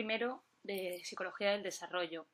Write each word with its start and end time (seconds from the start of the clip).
Primero 0.00 0.42
de 0.62 1.02
psicología 1.04 1.50
del 1.50 1.62
desarrollo, 1.62 2.26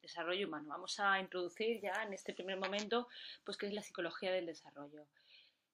desarrollo 0.00 0.48
humano. 0.48 0.70
Vamos 0.70 0.98
a 0.98 1.20
introducir 1.20 1.80
ya 1.80 2.02
en 2.02 2.12
este 2.12 2.34
primer 2.34 2.58
momento, 2.58 3.06
pues, 3.44 3.56
qué 3.56 3.68
es 3.68 3.72
la 3.72 3.80
psicología 3.84 4.32
del 4.32 4.46
desarrollo. 4.46 5.06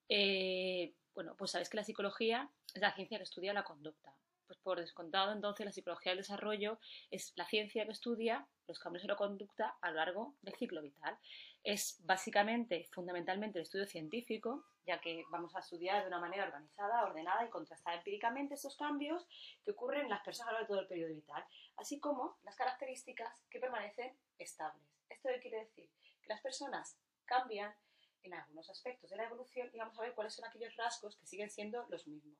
Eh, 0.09 0.93
bueno, 1.15 1.33
pues 1.35 1.49
sabes 1.49 1.67
que 1.67 1.77
la 1.77 1.83
psicología 1.83 2.47
es 2.75 2.79
la 2.79 2.93
ciencia 2.93 3.17
que 3.17 3.23
estudia 3.23 3.51
la 3.51 3.63
conducta. 3.63 4.13
Pues 4.49 4.57
por 4.61 4.79
descontado, 4.79 5.31
entonces, 5.31 5.63
la 5.63 5.71
psicología 5.71 6.11
del 6.11 6.21
desarrollo 6.21 6.79
es 7.11 7.33
la 7.35 7.45
ciencia 7.45 7.85
que 7.85 7.91
estudia 7.91 8.47
los 8.65 8.79
cambios 8.79 9.03
en 9.03 9.09
la 9.09 9.15
conducta 9.15 9.77
a 9.79 9.91
lo 9.91 9.97
largo 9.97 10.33
del 10.41 10.55
ciclo 10.55 10.81
vital. 10.81 11.15
Es 11.63 11.99
básicamente, 12.03 12.89
fundamentalmente, 12.91 13.59
el 13.59 13.63
estudio 13.65 13.85
científico, 13.85 14.65
ya 14.87 14.99
que 14.99 15.23
vamos 15.29 15.55
a 15.55 15.59
estudiar 15.59 16.01
de 16.01 16.07
una 16.07 16.19
manera 16.19 16.45
organizada, 16.45 17.03
ordenada 17.03 17.45
y 17.45 17.49
contrastada 17.49 17.97
empíricamente 17.97 18.55
estos 18.55 18.75
cambios 18.75 19.27
que 19.63 19.69
ocurren 19.69 20.05
en 20.05 20.09
las 20.09 20.23
personas 20.23 20.49
a 20.49 20.53
lo 20.53 20.59
largo 20.61 20.73
de 20.73 20.77
todo 20.77 20.81
el 20.81 20.87
periodo 20.87 21.13
vital, 21.13 21.45
así 21.77 21.99
como 21.99 22.39
las 22.41 22.55
características 22.55 23.43
que 23.51 23.59
permanecen 23.59 24.17
estables. 24.39 24.83
¿Esto 25.09 25.29
quiere 25.43 25.59
decir? 25.59 25.87
Que 26.23 26.29
las 26.29 26.41
personas 26.41 26.97
cambian 27.25 27.71
en 28.23 28.33
algunos 28.33 28.67
aspectos 28.71 29.11
de 29.11 29.17
la 29.17 29.25
evolución 29.25 29.69
y 29.71 29.77
vamos 29.77 29.99
a 29.99 30.01
ver 30.01 30.15
cuáles 30.15 30.33
son 30.33 30.45
aquellos 30.45 30.75
rasgos 30.75 31.17
que 31.17 31.27
siguen 31.27 31.51
siendo 31.51 31.85
los 31.89 32.07
mismos. 32.07 32.35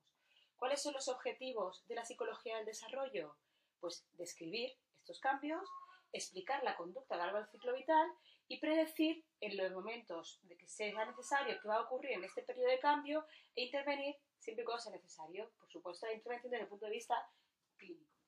¿Cuáles 0.60 0.82
son 0.82 0.92
los 0.92 1.08
objetivos 1.08 1.86
de 1.88 1.94
la 1.94 2.04
psicología 2.04 2.58
del 2.58 2.66
desarrollo? 2.66 3.34
Pues 3.80 4.06
describir 4.18 4.70
estos 4.98 5.18
cambios, 5.18 5.66
explicar 6.12 6.62
la 6.62 6.76
conducta 6.76 7.16
largo 7.16 7.38
del 7.38 7.48
ciclo 7.48 7.72
vital 7.72 8.06
y 8.46 8.60
predecir 8.60 9.24
en 9.40 9.56
los 9.56 9.72
momentos 9.72 10.38
de 10.42 10.58
que 10.58 10.68
sea 10.68 11.06
necesario 11.06 11.58
qué 11.62 11.66
va 11.66 11.76
a 11.76 11.84
ocurrir 11.84 12.10
en 12.10 12.24
este 12.24 12.42
periodo 12.42 12.68
de 12.68 12.78
cambio 12.78 13.24
e 13.56 13.64
intervenir 13.64 14.16
siempre 14.38 14.62
y 14.62 14.66
cuando 14.66 14.82
sea 14.82 14.92
necesario. 14.92 15.50
Por 15.58 15.70
supuesto, 15.70 16.04
la 16.06 16.12
intervención 16.12 16.50
desde 16.50 16.64
el 16.64 16.68
punto 16.68 16.84
de 16.84 16.92
vista 16.92 17.14
clínico. 17.78 18.19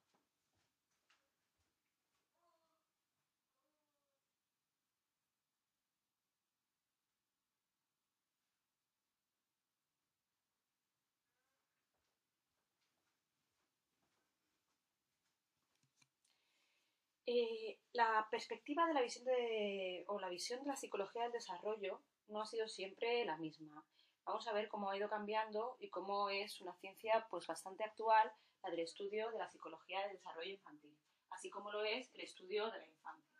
Eh, 17.34 17.78
la 17.94 18.28
perspectiva 18.30 18.86
de 18.86 18.92
la 18.92 19.00
visión 19.00 19.24
de, 19.24 20.04
o 20.06 20.20
la 20.20 20.28
visión 20.28 20.60
de 20.60 20.68
la 20.68 20.76
psicología 20.76 21.22
del 21.22 21.32
desarrollo 21.32 22.02
no 22.28 22.42
ha 22.42 22.46
sido 22.46 22.68
siempre 22.68 23.24
la 23.24 23.38
misma. 23.38 23.82
Vamos 24.26 24.46
a 24.46 24.52
ver 24.52 24.68
cómo 24.68 24.90
ha 24.90 24.98
ido 24.98 25.08
cambiando 25.08 25.78
y 25.80 25.88
cómo 25.88 26.28
es 26.28 26.60
una 26.60 26.74
ciencia 26.74 27.26
pues 27.30 27.46
bastante 27.46 27.84
actual 27.84 28.30
la 28.62 28.68
del 28.68 28.80
estudio 28.80 29.30
de 29.30 29.38
la 29.38 29.48
psicología 29.48 30.02
del 30.02 30.18
desarrollo 30.18 30.50
infantil, 30.50 30.94
así 31.30 31.48
como 31.48 31.72
lo 31.72 31.82
es 31.82 32.12
el 32.12 32.20
estudio 32.20 32.70
de 32.70 32.80
la 32.80 32.86
infancia. 32.86 33.31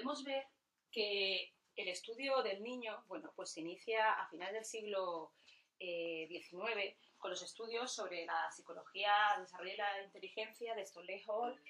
Podemos 0.00 0.24
ver 0.24 0.46
que 0.90 1.52
el 1.76 1.88
estudio 1.88 2.42
del 2.42 2.62
niño, 2.62 3.04
bueno, 3.06 3.32
pues 3.36 3.50
se 3.50 3.60
inicia 3.60 4.12
a 4.12 4.28
finales 4.28 4.54
del 4.54 4.64
siglo 4.64 5.32
XIX 5.78 6.76
eh, 6.76 6.96
con 7.18 7.30
los 7.30 7.42
estudios 7.42 7.92
sobre 7.92 8.24
la 8.24 8.50
psicología, 8.50 9.12
el 9.36 9.42
desarrollo 9.42 9.70
de 9.72 9.76
la 9.76 10.02
inteligencia 10.02 10.74
de 10.74 10.82
Stanley 10.82 11.22
Hall 11.26 11.60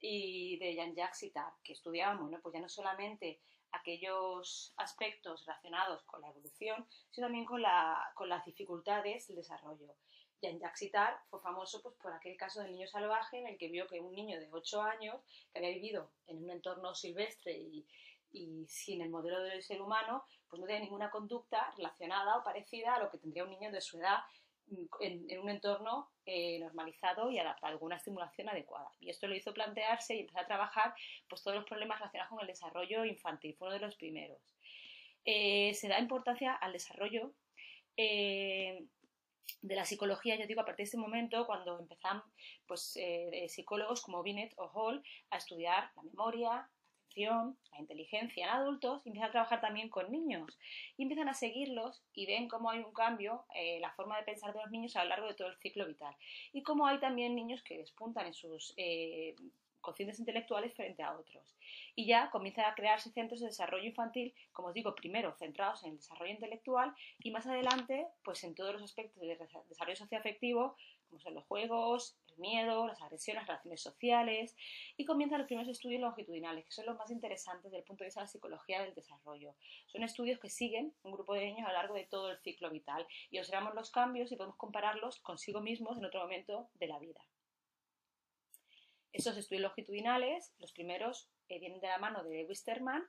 y 0.00 0.58
de 0.58 0.74
Jean-Jacques 0.74 1.22
Itard, 1.22 1.54
que 1.62 1.72
estudiaban, 1.72 2.18
pues 2.42 2.52
ya 2.52 2.60
no 2.60 2.68
solamente 2.68 3.40
aquellos 3.70 4.74
aspectos 4.76 5.46
relacionados 5.46 6.02
con 6.04 6.20
la 6.20 6.28
evolución, 6.28 6.86
sino 7.10 7.26
también 7.26 7.44
con, 7.44 7.62
con 8.14 8.28
las 8.28 8.44
dificultades 8.44 9.28
del 9.28 9.36
desarrollo. 9.36 9.94
Jean-Jacques 10.42 10.82
Itard 10.82 11.16
fue 11.28 11.40
famoso 11.40 11.82
pues, 11.82 11.94
por 11.96 12.12
aquel 12.12 12.36
caso 12.36 12.60
del 12.62 12.72
niño 12.72 12.86
salvaje 12.86 13.38
en 13.38 13.46
el 13.46 13.58
que 13.58 13.68
vio 13.68 13.86
que 13.86 14.00
un 14.00 14.14
niño 14.14 14.38
de 14.38 14.48
8 14.50 14.82
años, 14.82 15.16
que 15.52 15.58
había 15.58 15.70
vivido 15.70 16.10
en 16.26 16.44
un 16.44 16.50
entorno 16.50 16.94
silvestre 16.94 17.52
y, 17.52 17.86
sin 18.68 19.00
el 19.00 19.08
modelo 19.08 19.40
del 19.40 19.62
ser 19.62 19.80
humano, 19.80 20.24
pues 20.50 20.60
no 20.60 20.66
tenía 20.66 20.82
ninguna 20.82 21.10
conducta 21.10 21.72
relacionada 21.74 22.36
o 22.36 22.44
parecida 22.44 22.94
a 22.94 22.98
lo 22.98 23.10
que 23.10 23.16
tendría 23.16 23.44
un 23.44 23.50
niño 23.50 23.72
de 23.72 23.80
su 23.80 23.98
edad 23.98 24.18
en, 25.00 25.38
un 25.40 25.48
entorno 25.48 26.10
eh, 26.26 26.58
normalizado 26.58 27.30
y 27.30 27.38
adaptado 27.38 27.68
a 27.68 27.70
alguna 27.70 27.96
estimulación 27.96 28.50
adecuada. 28.50 28.90
Y 29.00 29.08
esto 29.08 29.26
lo 29.26 29.34
hizo 29.34 29.54
plantearse 29.54 30.16
y 30.16 30.20
empezar 30.20 30.44
a 30.44 30.48
trabajar 30.48 30.94
pues, 31.30 31.42
todos 31.42 31.56
los 31.56 31.64
problemas 31.64 31.98
relacionados 31.98 32.30
con 32.30 32.40
el 32.40 32.46
desarrollo 32.46 33.06
infantil, 33.06 33.54
fue 33.54 33.68
uno 33.68 33.78
de 33.78 33.86
los 33.86 33.96
primeros. 33.96 34.38
Eh, 35.24 35.72
se 35.72 35.88
da 35.88 35.98
importancia 35.98 36.52
al 36.54 36.72
desarrollo 36.72 37.32
eh, 37.96 38.84
de 39.62 39.76
la 39.76 39.84
psicología, 39.84 40.36
yo 40.36 40.46
digo, 40.46 40.60
a 40.60 40.64
partir 40.64 40.84
de 40.84 40.88
ese 40.88 40.98
momento, 40.98 41.46
cuando 41.46 41.78
empezan 41.78 42.22
pues, 42.66 42.96
eh, 42.96 43.46
psicólogos 43.48 44.02
como 44.02 44.22
Binet 44.22 44.52
o 44.56 44.68
Hall 44.68 45.02
a 45.30 45.36
estudiar 45.38 45.90
la 45.96 46.02
memoria, 46.02 46.70
la 47.16 47.78
inteligencia 47.78 48.44
en 48.44 48.50
adultos, 48.50 49.02
y 49.04 49.08
empiezan 49.08 49.30
a 49.30 49.32
trabajar 49.32 49.60
también 49.60 49.88
con 49.88 50.10
niños. 50.10 50.58
Y 50.96 51.02
empiezan 51.02 51.28
a 51.28 51.34
seguirlos 51.34 52.02
y 52.12 52.26
ven 52.26 52.48
cómo 52.48 52.70
hay 52.70 52.80
un 52.80 52.92
cambio 52.92 53.46
en 53.54 53.80
la 53.80 53.92
forma 53.92 54.18
de 54.18 54.24
pensar 54.24 54.52
de 54.52 54.60
los 54.60 54.70
niños 54.70 54.96
a 54.96 55.04
lo 55.04 55.10
largo 55.10 55.26
de 55.26 55.34
todo 55.34 55.48
el 55.48 55.56
ciclo 55.58 55.86
vital. 55.86 56.14
Y 56.52 56.62
cómo 56.62 56.86
hay 56.86 56.98
también 56.98 57.34
niños 57.34 57.62
que 57.62 57.78
despuntan 57.78 58.26
en 58.26 58.34
sus 58.34 58.74
eh, 58.76 59.34
cocientes 59.86 60.18
intelectuales 60.18 60.74
frente 60.74 61.04
a 61.04 61.16
otros. 61.16 61.54
Y 61.94 62.06
ya 62.06 62.28
comienzan 62.30 62.64
a 62.64 62.74
crearse 62.74 63.10
centros 63.10 63.40
de 63.40 63.46
desarrollo 63.46 63.84
infantil, 63.84 64.34
como 64.52 64.68
os 64.68 64.74
digo, 64.74 64.96
primero 64.96 65.32
centrados 65.38 65.84
en 65.84 65.90
el 65.90 65.96
desarrollo 65.98 66.32
intelectual 66.32 66.92
y 67.20 67.30
más 67.30 67.46
adelante, 67.46 68.08
pues 68.24 68.42
en 68.42 68.56
todos 68.56 68.72
los 68.72 68.82
aspectos 68.82 69.22
de 69.22 69.38
desarrollo 69.68 69.96
socioafectivo, 69.96 70.76
como 71.08 71.20
son 71.20 71.34
los 71.34 71.44
juegos, 71.44 72.16
el 72.30 72.38
miedo, 72.38 72.88
las 72.88 73.00
agresiones, 73.00 73.42
las 73.42 73.48
relaciones 73.48 73.80
sociales, 73.80 74.56
y 74.96 75.04
comienzan 75.04 75.38
los 75.38 75.46
primeros 75.46 75.70
estudios 75.70 76.00
longitudinales, 76.00 76.64
que 76.64 76.72
son 76.72 76.86
los 76.86 76.96
más 76.96 77.12
interesantes 77.12 77.70
desde 77.70 77.78
el 77.78 77.84
punto 77.84 78.02
de 78.02 78.08
vista 78.08 78.20
de 78.20 78.24
la 78.24 78.32
psicología 78.32 78.82
del 78.82 78.94
desarrollo. 78.94 79.54
Son 79.86 80.02
estudios 80.02 80.40
que 80.40 80.50
siguen 80.50 80.94
un 81.04 81.12
grupo 81.12 81.34
de 81.34 81.46
niños 81.46 81.66
a 81.66 81.72
lo 81.72 81.78
largo 81.78 81.94
de 81.94 82.06
todo 82.06 82.32
el 82.32 82.38
ciclo 82.38 82.70
vital 82.70 83.06
y 83.30 83.38
observamos 83.38 83.76
los 83.76 83.92
cambios 83.92 84.32
y 84.32 84.36
podemos 84.36 84.56
compararlos 84.56 85.20
consigo 85.20 85.60
mismos 85.60 85.96
en 85.96 86.06
otro 86.06 86.22
momento 86.22 86.68
de 86.74 86.88
la 86.88 86.98
vida. 86.98 87.20
Esos 89.12 89.36
estudios 89.36 89.62
longitudinales, 89.62 90.52
los 90.58 90.72
primeros, 90.72 91.28
eh, 91.48 91.58
vienen 91.58 91.80
de 91.80 91.88
la 91.88 91.98
mano 91.98 92.22
de 92.24 92.44
Wisterman 92.44 93.04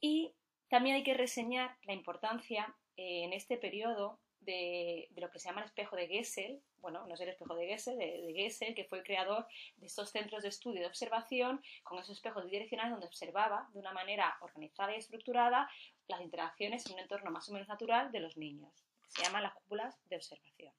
y 0.00 0.32
también 0.68 0.96
hay 0.96 1.02
que 1.02 1.14
reseñar 1.14 1.76
la 1.84 1.92
importancia 1.92 2.74
eh, 2.96 3.24
en 3.24 3.32
este 3.32 3.56
periodo 3.56 4.18
de, 4.40 5.08
lo 5.16 5.30
que 5.30 5.38
se 5.38 5.48
llama 5.48 5.62
el 5.62 5.66
espejo 5.66 5.96
de 5.96 6.06
Gessel, 6.06 6.62
bueno, 6.78 7.06
no 7.06 7.14
es 7.14 7.20
el 7.20 7.28
espejo 7.28 7.54
de 7.56 7.66
Gessel, 7.66 7.98
de, 7.98 8.32
Gessel, 8.34 8.74
que 8.74 8.84
fue 8.84 8.98
el 8.98 9.04
creador 9.04 9.46
de 9.76 9.86
estos 9.86 10.10
centros 10.10 10.42
de 10.42 10.48
estudio 10.48 10.78
y 10.78 10.80
de 10.82 10.86
observación 10.86 11.62
con 11.82 11.98
esos 11.98 12.16
espejos 12.16 12.44
bidireccionales 12.44 12.92
donde 12.92 13.06
observaba 13.06 13.68
de 13.72 13.80
una 13.80 13.92
manera 13.92 14.36
organizada 14.40 14.94
y 14.94 14.98
estructurada 14.98 15.68
las 16.06 16.20
interacciones 16.20 16.86
en 16.86 16.94
un 16.94 17.00
entorno 17.00 17.30
más 17.30 17.48
o 17.48 17.52
menos 17.52 17.68
natural 17.68 18.12
de 18.12 18.20
los 18.20 18.36
niños, 18.36 18.86
se 19.08 19.22
llaman 19.22 19.42
las 19.42 19.54
cúpulas 19.54 19.98
de 20.08 20.16
observación. 20.16 20.72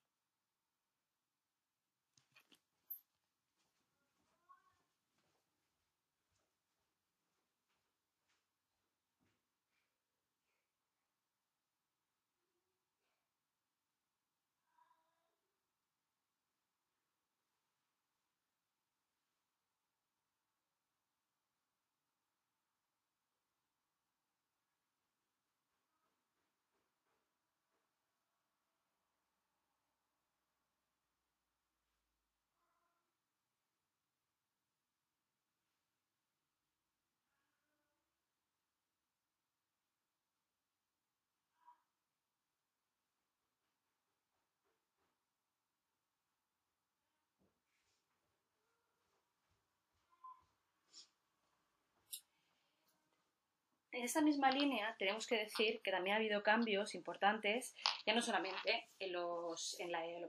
En 53.97 54.03
esta 54.03 54.21
misma 54.21 54.51
línea 54.51 54.95
tenemos 54.99 55.25
que 55.25 55.37
decir 55.37 55.81
que 55.81 55.89
también 55.89 56.13
ha 56.13 56.17
habido 56.17 56.43
cambios 56.43 56.93
importantes, 56.93 57.75
ya 58.05 58.13
no 58.13 58.21
solamente 58.21 58.89
en, 58.99 59.11
lo 59.11 59.55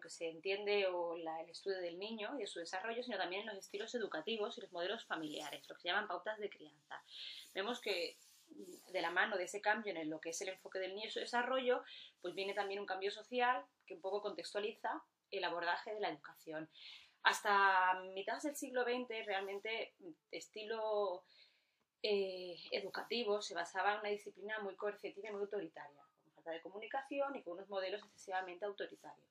que 0.01 0.09
se 0.09 0.31
entiende 0.31 0.87
o 0.87 1.17
el 1.17 1.51
estudio 1.51 1.79
del 1.79 1.99
niño 1.99 2.35
y 2.37 2.41
de 2.41 2.47
su 2.47 2.61
desarrollo, 2.61 3.03
sino 3.03 3.19
también 3.19 3.43
en 3.43 3.49
los 3.49 3.59
estilos 3.59 3.95
educativos 3.95 4.57
y 4.57 4.63
los 4.63 4.73
modelos 4.73 5.05
familiares, 5.05 5.69
lo 5.69 5.75
que 5.75 5.83
se 5.83 5.89
llaman 5.89 6.09
pautas 6.09 6.39
de 6.39 6.49
crianza. 6.49 7.03
Vemos 7.53 7.83
que 7.83 8.17
mm, 8.49 8.91
de 8.91 9.03
la 9.03 9.11
mano 9.11 9.37
de 9.37 9.45
ese 9.45 9.61
cambio 9.61 9.95
en 9.95 10.09
lo 10.09 10.19
que 10.19 10.31
es 10.31 10.41
el 10.41 10.49
enfoque 10.49 10.79
del 10.79 10.95
niño 10.95 11.09
y 11.09 11.11
su 11.11 11.21
desarrollo, 11.21 11.83
pues 12.23 12.35
viene 12.35 12.55
también 12.55 12.81
un 12.81 12.87
cambio 12.87 13.11
social 13.11 13.67
que 13.87 13.93
un 13.93 14.01
poco 14.01 14.23
contextualiza 14.23 15.03
el 15.31 15.45
abordaje 15.45 15.93
de 15.93 16.01
la 16.01 16.09
educación. 16.09 16.71
Hasta 17.23 18.01
mitad 18.15 18.41
del 18.41 18.57
siglo 18.57 18.85
XX, 18.85 19.27
realmente, 19.27 19.93
estilo 20.31 21.27
eh, 22.03 22.57
educativo 22.71 23.43
se 23.43 23.55
basaba 23.55 23.95
en 23.95 24.01
una 24.01 24.09
disciplina 24.11 24.59
muy 24.61 24.77
coercitiva 24.77 25.29
y 25.29 25.33
muy 25.33 25.41
autoritaria, 25.43 26.03
con 26.23 26.35
falta 26.35 26.51
de 26.53 26.61
comunicación 26.61 27.35
y 27.37 27.43
con 27.43 27.55
unos 27.55 27.69
modelos 27.69 28.03
excesivamente 28.03 28.65
autoritarios. 28.65 29.29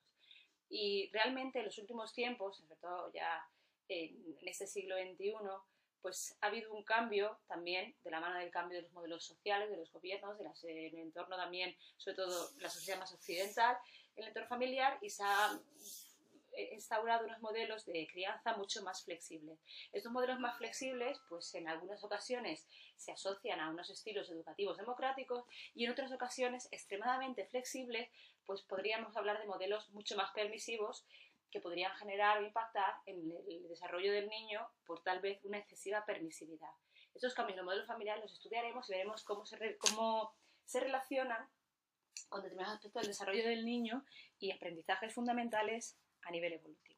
Y 0.70 1.10
realmente 1.14 1.60
en 1.60 1.66
los 1.66 1.78
últimos 1.78 2.14
tiempos, 2.14 2.58
sobre 2.58 2.76
todo 2.76 3.12
ya 3.14 3.48
en, 3.88 4.38
este 4.46 4.68
siglo 4.68 4.96
XXI, 4.98 5.34
pues 6.02 6.38
ha 6.42 6.48
habido 6.48 6.74
un 6.74 6.84
cambio 6.84 7.40
también 7.48 7.96
de 8.04 8.12
la 8.12 8.20
mano 8.20 8.38
del 8.40 8.52
cambio 8.52 8.78
de 8.78 8.84
los 8.84 8.94
modelos 8.94 9.24
sociales, 9.24 9.70
de 9.70 9.78
los 9.78 9.92
gobiernos, 9.92 10.38
del 10.38 10.96
entorno 10.96 11.38
también, 11.38 11.76
sobre 11.96 12.16
todo 12.16 12.52
la 12.60 12.70
sociedad 12.70 13.00
más 13.00 13.14
occidental, 13.14 13.78
el 14.16 14.28
entorno 14.28 14.50
familiar 14.50 14.98
y 15.02 15.10
se 15.10 15.24
ha 15.24 15.60
instaurado 16.74 17.26
unos 17.26 17.42
modelos 17.42 17.86
de 17.86 18.08
crianza 18.08 18.56
mucho 18.56 18.84
más 18.84 19.04
flexibles. 19.04 19.60
Estos 19.92 20.12
modelos 20.12 20.40
más 20.40 20.58
flexibles, 20.58 21.20
pues 21.30 21.54
en 21.56 21.68
algunas 21.68 22.04
ocasiones 22.04 22.68
se 22.96 23.12
asocian 23.12 23.60
a 23.60 23.70
unos 23.70 23.90
estilos 23.90 24.30
educativos 24.30 24.78
democráticos 24.78 25.46
y 25.74 25.86
en 25.86 25.92
otras 25.92 26.12
ocasiones 26.12 26.68
extremadamente 26.72 27.46
flexibles, 27.46 28.10
pues 28.46 28.62
podríamos 28.62 29.16
hablar 29.18 29.40
de 29.40 29.46
modelos 29.46 29.90
mucho 29.92 30.16
más 30.16 30.32
permisivos 30.32 31.06
que 31.52 31.62
podrían 31.62 31.96
generar 31.96 32.40
o 32.40 32.46
impactar 32.46 32.96
en 33.06 33.32
el 33.50 33.68
desarrollo 33.68 34.12
del 34.12 34.30
niño 34.30 34.68
por 34.86 35.02
tal 35.02 35.20
vez 35.20 35.44
una 35.46 35.58
excesiva 35.58 36.06
permisividad. 36.06 36.72
Estos 37.14 37.34
cambios 37.34 37.58
los 37.58 37.66
modelos 37.66 37.88
familiares 37.88 38.24
los 38.24 38.34
estudiaremos 38.34 38.88
y 38.90 38.94
veremos 38.94 39.24
cómo 39.24 39.46
se, 39.46 39.78
cómo 39.78 40.36
se 40.66 40.80
relacionan 40.80 41.50
con 42.30 42.42
determinados 42.42 42.76
aspectos 42.76 43.02
del 43.02 43.12
desarrollo 43.12 43.48
del 43.48 43.66
niño 43.66 44.06
y 44.40 44.52
aprendizajes 44.52 45.14
fundamentales 45.14 45.98
a 46.28 46.32
nivel 46.32 46.54
evolutivo. 46.54 46.97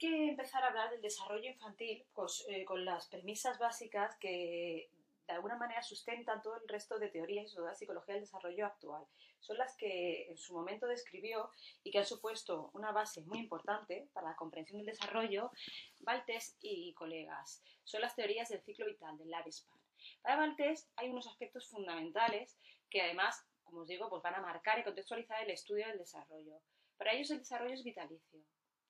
Que 0.00 0.30
empezar 0.30 0.64
a 0.64 0.68
hablar 0.68 0.90
del 0.90 1.02
desarrollo 1.02 1.48
infantil 1.48 2.04
pues, 2.14 2.44
eh, 2.48 2.64
con 2.64 2.84
las 2.84 3.06
premisas 3.08 3.58
básicas 3.58 4.16
que 4.16 4.90
de 5.28 5.34
alguna 5.34 5.56
manera 5.56 5.82
sustentan 5.82 6.42
todo 6.42 6.56
el 6.56 6.66
resto 6.66 6.98
de 6.98 7.08
teorías 7.08 7.54
de 7.54 7.62
la 7.62 7.74
psicología 7.74 8.14
del 8.14 8.24
desarrollo 8.24 8.66
actual. 8.66 9.04
Son 9.38 9.58
las 9.58 9.76
que 9.76 10.28
en 10.28 10.38
su 10.38 10.54
momento 10.54 10.86
describió 10.86 11.50
y 11.84 11.90
que 11.90 11.98
han 11.98 12.06
supuesto 12.06 12.70
una 12.72 12.92
base 12.92 13.20
muy 13.22 13.38
importante 13.38 14.08
para 14.12 14.30
la 14.30 14.36
comprensión 14.36 14.78
del 14.78 14.86
desarrollo 14.86 15.52
Valtes 16.00 16.56
y 16.60 16.94
colegas. 16.94 17.62
Son 17.84 18.00
las 18.00 18.16
teorías 18.16 18.48
del 18.48 18.62
ciclo 18.62 18.86
vital, 18.86 19.18
del 19.18 19.30
lifespan. 19.30 19.78
Para 20.22 20.36
Valtes 20.36 20.90
hay 20.96 21.10
unos 21.10 21.28
aspectos 21.28 21.68
fundamentales 21.68 22.58
que 22.88 23.02
además, 23.02 23.46
como 23.62 23.82
os 23.82 23.88
digo, 23.88 24.08
pues 24.08 24.22
van 24.22 24.34
a 24.34 24.40
marcar 24.40 24.78
y 24.78 24.84
contextualizar 24.84 25.42
el 25.42 25.50
estudio 25.50 25.86
del 25.86 25.98
desarrollo. 25.98 26.58
Para 26.96 27.12
ellos 27.12 27.30
el 27.30 27.38
desarrollo 27.38 27.74
es 27.74 27.84
vitalicio. 27.84 28.40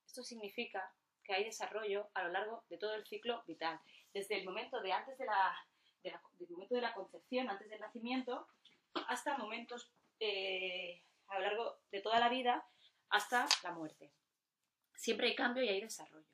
Esto 0.06 0.22
significa 0.22 0.92
que 1.24 1.34
hay 1.34 1.44
desarrollo 1.44 2.08
a 2.14 2.24
lo 2.24 2.30
largo 2.30 2.64
de 2.68 2.78
todo 2.78 2.94
el 2.94 3.06
ciclo 3.06 3.42
vital, 3.46 3.80
desde 4.12 4.38
el 4.38 4.44
momento 4.44 4.80
de 4.80 4.92
antes 4.92 5.18
de 5.18 5.26
la, 5.26 5.54
momento 6.48 6.74
de 6.74 6.80
la 6.80 6.94
concepción, 6.94 7.48
antes 7.48 7.68
del 7.68 7.80
nacimiento, 7.80 8.48
hasta 9.08 9.36
momentos 9.36 9.90
eh, 10.18 11.02
a 11.28 11.38
lo 11.38 11.44
largo 11.44 11.78
de 11.90 12.00
toda 12.00 12.18
la 12.18 12.28
vida, 12.28 12.64
hasta 13.08 13.46
la 13.62 13.72
muerte. 13.72 14.10
Siempre 14.94 15.28
hay 15.28 15.34
cambio 15.34 15.62
y 15.62 15.68
hay 15.68 15.80
desarrollo. 15.80 16.26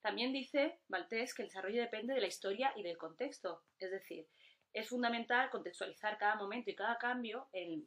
También 0.00 0.32
dice 0.32 0.78
Valtés 0.88 1.34
que 1.34 1.42
el 1.42 1.48
desarrollo 1.48 1.82
depende 1.82 2.14
de 2.14 2.20
la 2.20 2.26
historia 2.26 2.72
y 2.76 2.82
del 2.82 2.96
contexto, 2.96 3.64
es 3.78 3.90
decir, 3.90 4.26
es 4.72 4.88
fundamental 4.88 5.50
contextualizar 5.50 6.16
cada 6.16 6.36
momento 6.36 6.70
y 6.70 6.76
cada 6.76 6.96
cambio 6.96 7.48
en 7.52 7.86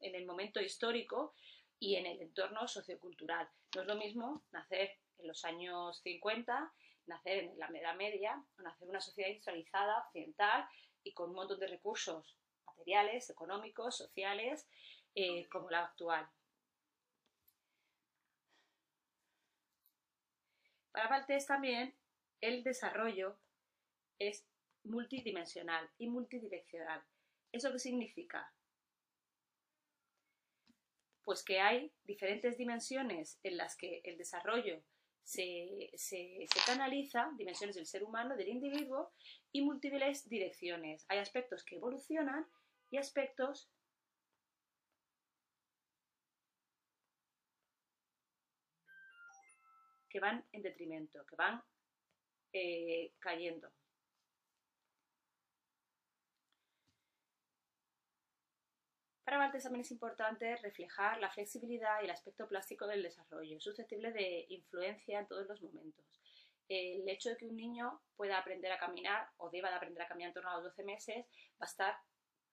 el 0.00 0.26
momento 0.26 0.60
histórico 0.60 1.34
y 1.80 1.96
en 1.96 2.06
el 2.06 2.20
entorno 2.20 2.66
sociocultural. 2.68 3.48
No 3.74 3.82
es 3.82 3.88
lo 3.88 3.96
mismo 3.96 4.44
nacer 4.52 4.98
en 5.18 5.28
los 5.28 5.44
años 5.44 6.00
50, 6.02 6.72
nacer 7.06 7.44
en 7.44 7.58
la 7.58 7.66
Edad 7.68 7.96
Media, 7.96 8.42
nacer 8.58 8.84
en 8.84 8.90
una 8.90 9.00
sociedad 9.00 9.28
industrializada, 9.28 9.98
occidental 9.98 10.68
y 11.02 11.12
con 11.12 11.30
un 11.30 11.36
montón 11.36 11.60
de 11.60 11.66
recursos 11.66 12.36
materiales, 12.66 13.30
económicos, 13.30 13.96
sociales, 13.96 14.68
eh, 15.14 15.48
como 15.48 15.70
la 15.70 15.84
actual. 15.84 16.28
Para 20.92 21.08
Valtés 21.08 21.46
también 21.46 21.94
el 22.40 22.62
desarrollo 22.62 23.38
es 24.18 24.46
multidimensional 24.84 25.88
y 25.98 26.08
multidireccional. 26.08 27.02
¿Eso 27.52 27.72
qué 27.72 27.78
significa? 27.78 28.52
pues 31.28 31.44
que 31.44 31.60
hay 31.60 31.92
diferentes 32.04 32.56
dimensiones 32.56 33.38
en 33.42 33.58
las 33.58 33.76
que 33.76 34.00
el 34.04 34.16
desarrollo 34.16 34.80
se, 35.28 36.48
canaliza, 36.64 37.30
dimensiones 37.36 37.76
del 37.76 37.86
ser 37.86 38.02
humano, 38.02 38.34
del 38.34 38.48
individuo, 38.48 39.12
y 39.52 39.60
múltiples 39.60 40.26
direcciones. 40.28 41.04
Hay 41.08 41.18
aspectos 41.18 41.64
que 41.64 41.76
evolucionan 41.76 42.46
y 42.90 42.96
aspectos 42.96 43.70
que 50.08 50.20
van 50.20 50.46
en 50.52 50.62
detrimento, 50.62 51.26
que 51.26 51.36
van 51.36 51.62
eh, 52.54 53.12
cayendo. 53.18 53.70
Para 59.28 59.40
Valtes 59.40 59.64
también 59.64 59.82
es 59.82 59.90
importante 59.90 60.56
reflejar 60.56 61.20
la 61.20 61.28
flexibilidad 61.28 62.00
y 62.00 62.06
el 62.06 62.10
aspecto 62.10 62.48
plástico 62.48 62.86
del 62.86 63.02
desarrollo, 63.02 63.60
susceptible 63.60 64.10
de 64.10 64.46
influencia 64.48 65.20
en 65.20 65.26
todos 65.26 65.46
los 65.46 65.60
momentos. 65.60 66.06
El 66.66 67.06
hecho 67.06 67.28
de 67.28 67.36
que 67.36 67.44
un 67.44 67.54
niño 67.54 68.00
pueda 68.16 68.38
aprender 68.38 68.72
a 68.72 68.78
caminar 68.78 69.28
o 69.36 69.50
deba 69.50 69.68
de 69.68 69.76
aprender 69.76 70.02
a 70.02 70.08
caminar 70.08 70.28
en 70.28 70.32
torno 70.32 70.50
a 70.50 70.54
los 70.54 70.64
12 70.64 70.82
meses 70.82 71.26
va 71.60 71.66
a 71.66 71.66
estar 71.66 71.98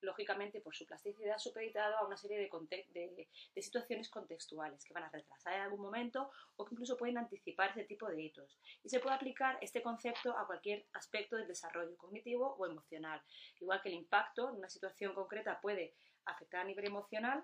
lógicamente 0.01 0.59
por 0.59 0.75
su 0.75 0.85
plasticidad 0.85 1.37
supeditado 1.37 1.95
a 1.95 2.05
una 2.05 2.17
serie 2.17 2.37
de, 2.37 3.29
de, 3.55 3.61
situaciones 3.61 4.09
contextuales 4.09 4.83
que 4.83 4.93
van 4.93 5.03
a 5.03 5.09
retrasar 5.09 5.53
en 5.53 5.61
algún 5.61 5.79
momento 5.79 6.29
o 6.57 6.65
que 6.65 6.73
incluso 6.73 6.97
pueden 6.97 7.17
anticipar 7.17 7.71
ese 7.71 7.85
tipo 7.85 8.09
de 8.09 8.21
hitos. 8.21 8.59
Y 8.83 8.89
se 8.89 8.99
puede 8.99 9.15
aplicar 9.15 9.57
este 9.61 9.81
concepto 9.81 10.37
a 10.37 10.45
cualquier 10.45 10.85
aspecto 10.91 11.37
del 11.37 11.47
desarrollo 11.47 11.95
cognitivo 11.95 12.53
o 12.59 12.65
emocional. 12.65 13.21
Igual 13.61 13.81
que 13.81 13.87
el 13.87 13.95
impacto 13.95 14.49
en 14.49 14.57
una 14.57 14.69
situación 14.69 15.13
concreta 15.13 15.61
puede 15.61 15.95
afectar 16.25 16.61
a 16.61 16.65
nivel 16.65 16.85
emocional 16.85 17.43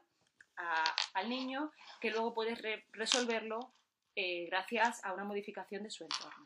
al 1.13 1.29
niño, 1.29 1.71
que 1.99 2.11
luego 2.11 2.33
puedes 2.33 2.61
resolverlo 2.91 3.73
eh, 4.15 4.45
gracias 4.47 5.03
a 5.05 5.13
una 5.13 5.23
modificación 5.23 5.83
de 5.83 5.91
su 5.91 6.03
entorno. 6.03 6.45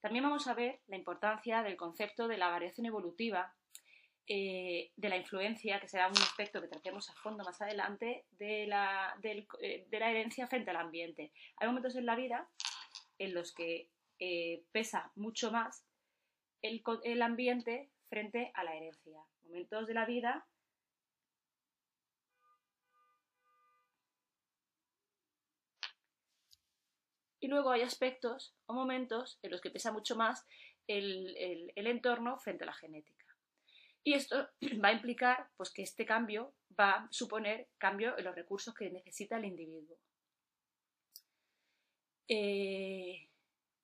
También 0.00 0.24
vamos 0.24 0.46
a 0.46 0.54
ver 0.54 0.80
la 0.86 0.96
importancia 0.96 1.62
del 1.62 1.76
concepto 1.76 2.28
de 2.28 2.38
la 2.38 2.48
variación 2.48 2.86
evolutiva, 2.86 3.54
eh, 4.28 4.92
de 4.96 5.08
la 5.08 5.16
influencia, 5.16 5.80
que 5.80 5.88
será 5.88 6.08
un 6.08 6.16
aspecto 6.16 6.60
que 6.60 6.68
tratemos 6.68 7.10
a 7.10 7.14
fondo 7.14 7.44
más 7.44 7.60
adelante, 7.60 8.24
de 8.32 8.66
la, 8.66 9.16
eh, 9.22 9.86
herencia 9.90 10.46
frente 10.46 10.70
al 10.70 10.76
ambiente. 10.76 11.32
Hay 11.56 11.66
momentos 11.66 11.96
en 11.96 12.06
la 12.06 12.14
vida 12.14 12.48
en 13.18 13.34
los 13.34 13.52
que 13.52 13.90
pesa 14.72 15.12
mucho 15.14 15.50
más 15.50 15.84
el, 16.62 16.82
el 17.04 17.20
ambiente 17.20 17.90
frente 18.08 18.50
a 18.54 18.64
la 18.64 18.74
herencia. 18.74 19.20
Momentos 19.42 19.86
de 19.86 19.94
la 19.94 20.06
vida 20.06 20.46
Y 27.46 27.48
luego 27.48 27.70
hay 27.70 27.82
aspectos 27.82 28.56
o 28.66 28.74
momentos 28.74 29.38
en 29.40 29.52
los 29.52 29.60
que 29.60 29.70
pesa 29.70 29.92
mucho 29.92 30.16
más 30.16 30.44
el, 30.88 31.72
entorno 31.76 32.40
frente 32.40 32.64
a 32.64 32.66
la 32.66 32.72
genética. 32.72 33.24
Y 34.02 34.14
esto 34.14 34.48
va 34.84 34.88
a 34.88 34.92
implicar 34.92 35.48
pues, 35.56 35.70
que 35.70 35.82
este 35.82 36.04
cambio 36.04 36.54
va 36.76 36.90
a 36.90 37.08
suponer 37.12 37.68
cambio 37.78 38.18
en 38.18 38.24
los 38.24 38.34
recursos 38.34 38.74
que 38.74 38.90
necesita 38.90 39.36
el 39.36 39.44
individuo. 39.44 39.96
Eh, 42.26 43.30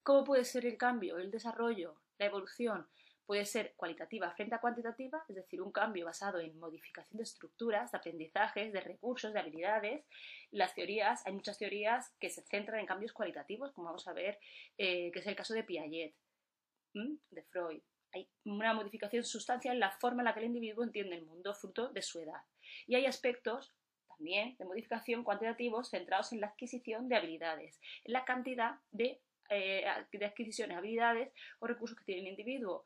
¿Cómo 0.02 0.24
puede 0.24 0.44
ser 0.44 0.66
el 0.66 0.76
cambio, 0.76 1.18
el 1.18 1.30
desarrollo, 1.30 2.02
la 2.18 2.26
evolución? 2.26 2.88
Puede 3.26 3.44
ser 3.44 3.74
cualitativa 3.76 4.30
frente 4.32 4.54
a 4.54 4.60
cuantitativa, 4.60 5.24
es 5.28 5.36
decir, 5.36 5.62
un 5.62 5.72
cambio 5.72 6.06
basado 6.06 6.40
en 6.40 6.58
modificación 6.58 7.18
de 7.18 7.24
estructuras, 7.24 7.92
de 7.92 7.98
aprendizajes, 7.98 8.72
de 8.72 8.80
recursos, 8.80 9.32
de 9.32 9.40
habilidades. 9.40 10.04
Las 10.50 10.74
teorías, 10.74 11.26
hay 11.26 11.32
muchas 11.32 11.58
teorías 11.58 12.12
que 12.18 12.30
se 12.30 12.42
centran 12.42 12.80
en 12.80 12.86
cambios 12.86 13.12
cualitativos, 13.12 13.72
como 13.72 13.86
vamos 13.86 14.06
a 14.08 14.12
ver, 14.12 14.38
eh, 14.78 15.10
que 15.12 15.20
es 15.20 15.26
el 15.26 15.36
caso 15.36 15.54
de 15.54 15.64
Piaget, 15.64 16.14
de 16.94 17.42
Freud. 17.44 17.80
Hay 18.14 18.28
una 18.44 18.74
modificación 18.74 19.24
sustancial 19.24 19.74
en 19.76 19.80
la 19.80 19.92
forma 19.92 20.20
en 20.20 20.26
la 20.26 20.34
que 20.34 20.40
el 20.40 20.46
individuo 20.46 20.84
entiende 20.84 21.16
el 21.16 21.24
mundo 21.24 21.54
fruto 21.54 21.88
de 21.88 22.02
su 22.02 22.18
edad. 22.18 22.42
Y 22.86 22.94
hay 22.94 23.06
aspectos 23.06 23.72
también 24.08 24.56
de 24.58 24.64
modificación 24.66 25.24
cuantitativos 25.24 25.88
centrados 25.88 26.32
en 26.32 26.40
la 26.40 26.48
adquisición 26.48 27.08
de 27.08 27.16
habilidades, 27.16 27.80
en 28.04 28.12
la 28.12 28.24
cantidad 28.24 28.76
de 28.90 29.20
eh, 29.50 29.84
de 30.12 30.24
adquisiciones, 30.24 30.76
habilidades 30.76 31.32
o 31.60 31.66
recursos 31.66 31.96
que 31.98 32.04
tiene 32.04 32.22
el 32.22 32.28
individuo. 32.28 32.84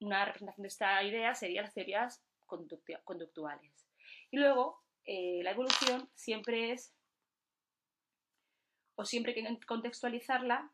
Una 0.00 0.24
representación 0.24 0.62
de 0.62 0.68
esta 0.68 1.02
idea 1.02 1.34
serían 1.34 1.64
las 1.64 1.74
teorías 1.74 2.22
conductuales. 3.04 3.88
Y 4.30 4.38
luego, 4.38 4.82
eh, 5.04 5.40
la 5.42 5.52
evolución 5.52 6.10
siempre 6.14 6.72
es, 6.72 6.94
o 8.96 9.04
siempre 9.04 9.34
hay 9.34 9.42
que 9.42 9.66
contextualizarla 9.66 10.70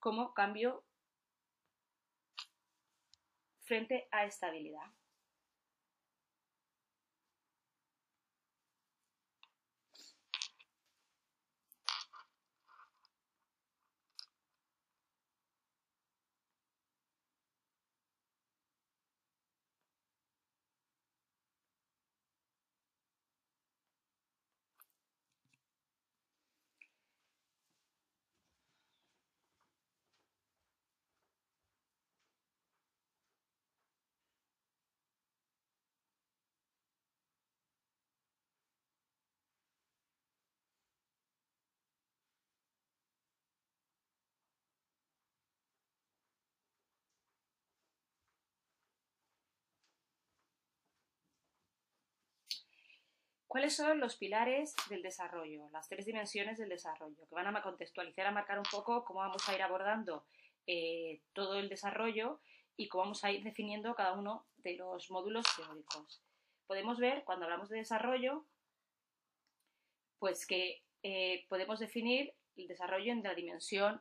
como 0.00 0.32
cambio 0.32 0.84
frente 3.60 4.08
a 4.10 4.24
estabilidad. 4.24 4.99
¿Cuáles 53.50 53.74
son 53.74 53.98
los 53.98 54.14
pilares 54.14 54.76
del 54.90 55.02
desarrollo, 55.02 55.68
las 55.72 55.88
tres 55.88 56.06
dimensiones 56.06 56.56
del 56.56 56.68
desarrollo, 56.68 57.26
que 57.28 57.34
van 57.34 57.48
a 57.48 57.62
contextualizar, 57.62 58.24
a 58.24 58.30
marcar 58.30 58.58
un 58.58 58.64
poco 58.70 59.04
cómo 59.04 59.18
vamos 59.18 59.48
a 59.48 59.54
ir 59.56 59.60
abordando 59.60 60.24
eh, 60.68 61.20
todo 61.32 61.58
el 61.58 61.68
desarrollo 61.68 62.40
y 62.76 62.86
cómo 62.86 63.02
vamos 63.02 63.24
a 63.24 63.32
ir 63.32 63.42
definiendo 63.42 63.96
cada 63.96 64.12
uno 64.12 64.46
de 64.58 64.76
los 64.76 65.10
módulos 65.10 65.44
teóricos? 65.56 66.22
Podemos 66.68 67.00
ver, 67.00 67.24
cuando 67.24 67.46
hablamos 67.46 67.68
de 67.70 67.78
desarrollo, 67.78 68.44
pues 70.20 70.46
que 70.46 70.84
eh, 71.02 71.44
podemos 71.48 71.80
definir 71.80 72.32
el 72.54 72.68
desarrollo 72.68 73.10
en 73.10 73.24
la 73.24 73.34
dimensión 73.34 74.00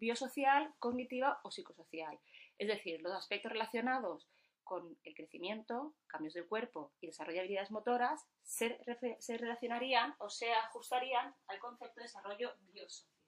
biosocial, 0.00 0.70
cognitiva 0.78 1.40
o 1.44 1.50
psicosocial. 1.50 2.20
Es 2.58 2.68
decir, 2.68 3.00
los 3.00 3.14
aspectos 3.14 3.52
relacionados 3.52 4.28
con 4.64 4.98
el 5.02 5.14
crecimiento, 5.14 5.94
cambios 6.06 6.34
del 6.34 6.46
cuerpo 6.46 6.92
y 7.00 7.06
desarrollo 7.06 7.36
de 7.36 7.40
habilidades 7.40 7.70
motoras 7.70 8.26
se, 8.42 8.78
relacionarían 9.38 10.14
o 10.18 10.28
se 10.28 10.52
ajustarían 10.52 11.34
al 11.46 11.58
concepto 11.58 12.00
de 12.00 12.04
desarrollo 12.04 12.54
biosocial. 12.72 13.21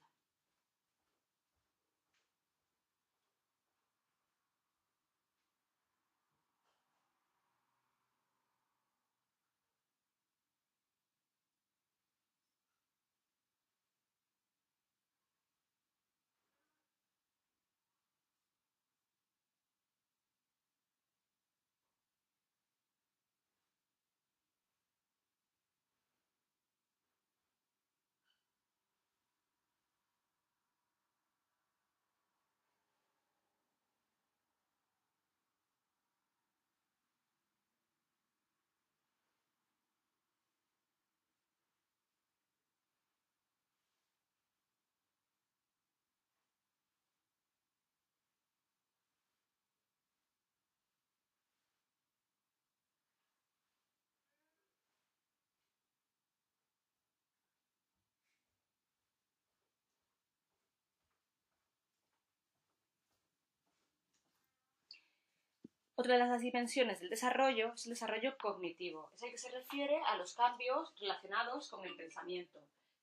Otra 65.97 66.15
de 66.15 66.27
las 66.27 66.41
dimensiones 66.41 66.99
del 66.99 67.09
desarrollo 67.09 67.73
es 67.75 67.87
el 67.87 67.91
desarrollo 67.91 68.37
cognitivo. 68.37 69.11
Es 69.15 69.23
el 69.23 69.31
que 69.31 69.39
se 69.39 69.51
refiere 69.53 70.01
a 70.09 70.17
los 70.17 70.35
cambios 70.35 70.93
relacionados 70.99 71.71
con 71.71 71.87
el 71.87 71.95
pensamiento, 71.95 72.59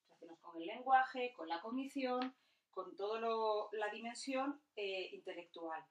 relacionados 0.06 0.42
con 0.42 0.62
el 0.62 0.68
lenguaje, 0.68 1.32
con 1.38 1.48
la 1.48 1.62
cognición, 1.62 2.36
con 2.70 2.98
toda 2.98 3.22
la 3.72 3.88
dimensión 3.94 4.62
eh, 4.76 5.10
intelectual. 5.14 5.82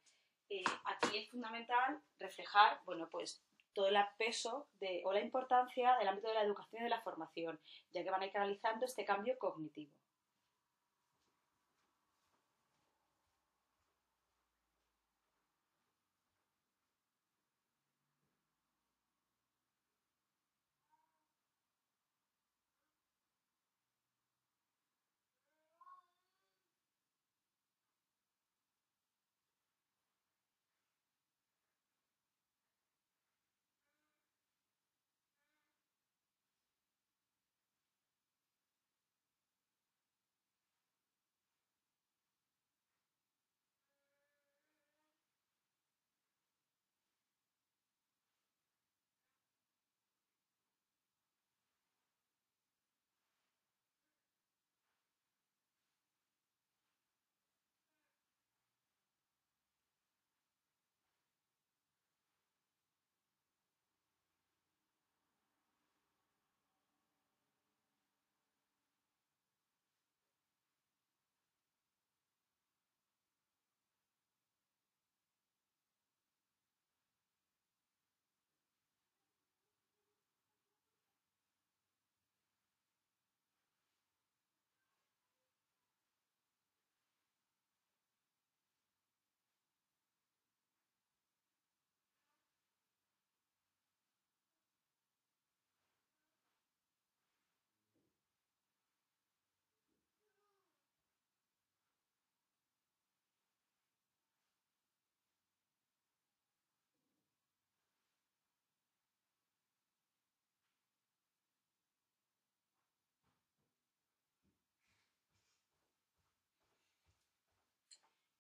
Eh, 0.51 0.63
aquí 0.85 1.17
es 1.17 1.31
fundamental 1.31 2.03
reflejar, 2.19 2.83
bueno, 2.85 3.09
pues 3.11 3.43
todo 3.73 3.89
el 3.89 3.97
peso 4.19 4.69
o 5.05 5.13
la 5.13 5.21
importancia 5.21 5.97
del 5.97 6.09
ámbito 6.09 6.29
de 6.29 6.35
la 6.35 6.43
educación 6.43 6.83
y 6.83 6.85
de 6.85 6.91
la 6.91 7.01
formación, 7.01 7.59
ya 7.93 8.03
que 8.03 8.11
van 8.11 8.21
a 8.21 8.27
ir 8.27 8.33
canalizando 8.33 8.85
este 8.85 9.07
cambio 9.07 9.39
cognitivo. 9.39 9.95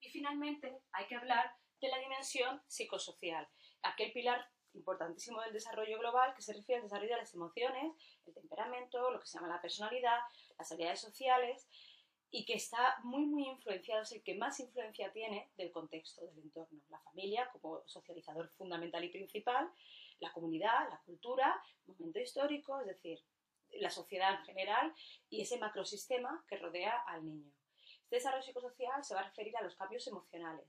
Y 0.00 0.08
finalmente 0.10 0.80
hay 0.92 1.06
que 1.06 1.16
hablar 1.16 1.54
de 1.80 1.88
la 1.88 1.98
dimensión 1.98 2.62
psicosocial, 2.66 3.48
aquel 3.82 4.12
pilar 4.12 4.46
importantísimo 4.74 5.40
del 5.42 5.52
desarrollo 5.52 5.98
global 5.98 6.34
que 6.34 6.42
se 6.42 6.52
refiere 6.52 6.80
al 6.80 6.84
desarrollo 6.84 7.14
de 7.14 7.20
las 7.20 7.34
emociones, 7.34 7.92
el 8.26 8.34
temperamento, 8.34 9.10
lo 9.10 9.20
que 9.20 9.26
se 9.26 9.38
llama 9.38 9.48
la 9.48 9.60
personalidad, 9.60 10.18
las 10.58 10.70
habilidades 10.70 11.00
sociales 11.00 11.68
y 12.30 12.44
que 12.44 12.54
está 12.54 12.98
muy 13.02 13.26
muy 13.26 13.48
influenciado, 13.48 14.02
es 14.02 14.12
el 14.12 14.22
que 14.22 14.36
más 14.36 14.60
influencia 14.60 15.12
tiene 15.12 15.50
del 15.56 15.72
contexto, 15.72 16.24
del 16.26 16.38
entorno, 16.38 16.80
la 16.88 17.00
familia 17.00 17.48
como 17.50 17.82
socializador 17.86 18.48
fundamental 18.50 19.02
y 19.02 19.08
principal, 19.08 19.68
la 20.20 20.32
comunidad, 20.32 20.88
la 20.88 21.00
cultura, 21.04 21.60
momento 21.86 22.20
histórico, 22.20 22.80
es 22.80 22.86
decir, 22.86 23.18
la 23.72 23.90
sociedad 23.90 24.38
en 24.38 24.44
general 24.44 24.94
y 25.28 25.42
ese 25.42 25.58
macrosistema 25.58 26.44
que 26.48 26.56
rodea 26.56 26.98
al 27.06 27.24
niño. 27.24 27.52
Desarrollo 28.10 28.42
psicosocial 28.42 29.04
se 29.04 29.14
va 29.14 29.20
a 29.20 29.28
referir 29.28 29.56
a 29.56 29.62
los 29.62 29.76
cambios 29.76 30.06
emocionales. 30.06 30.66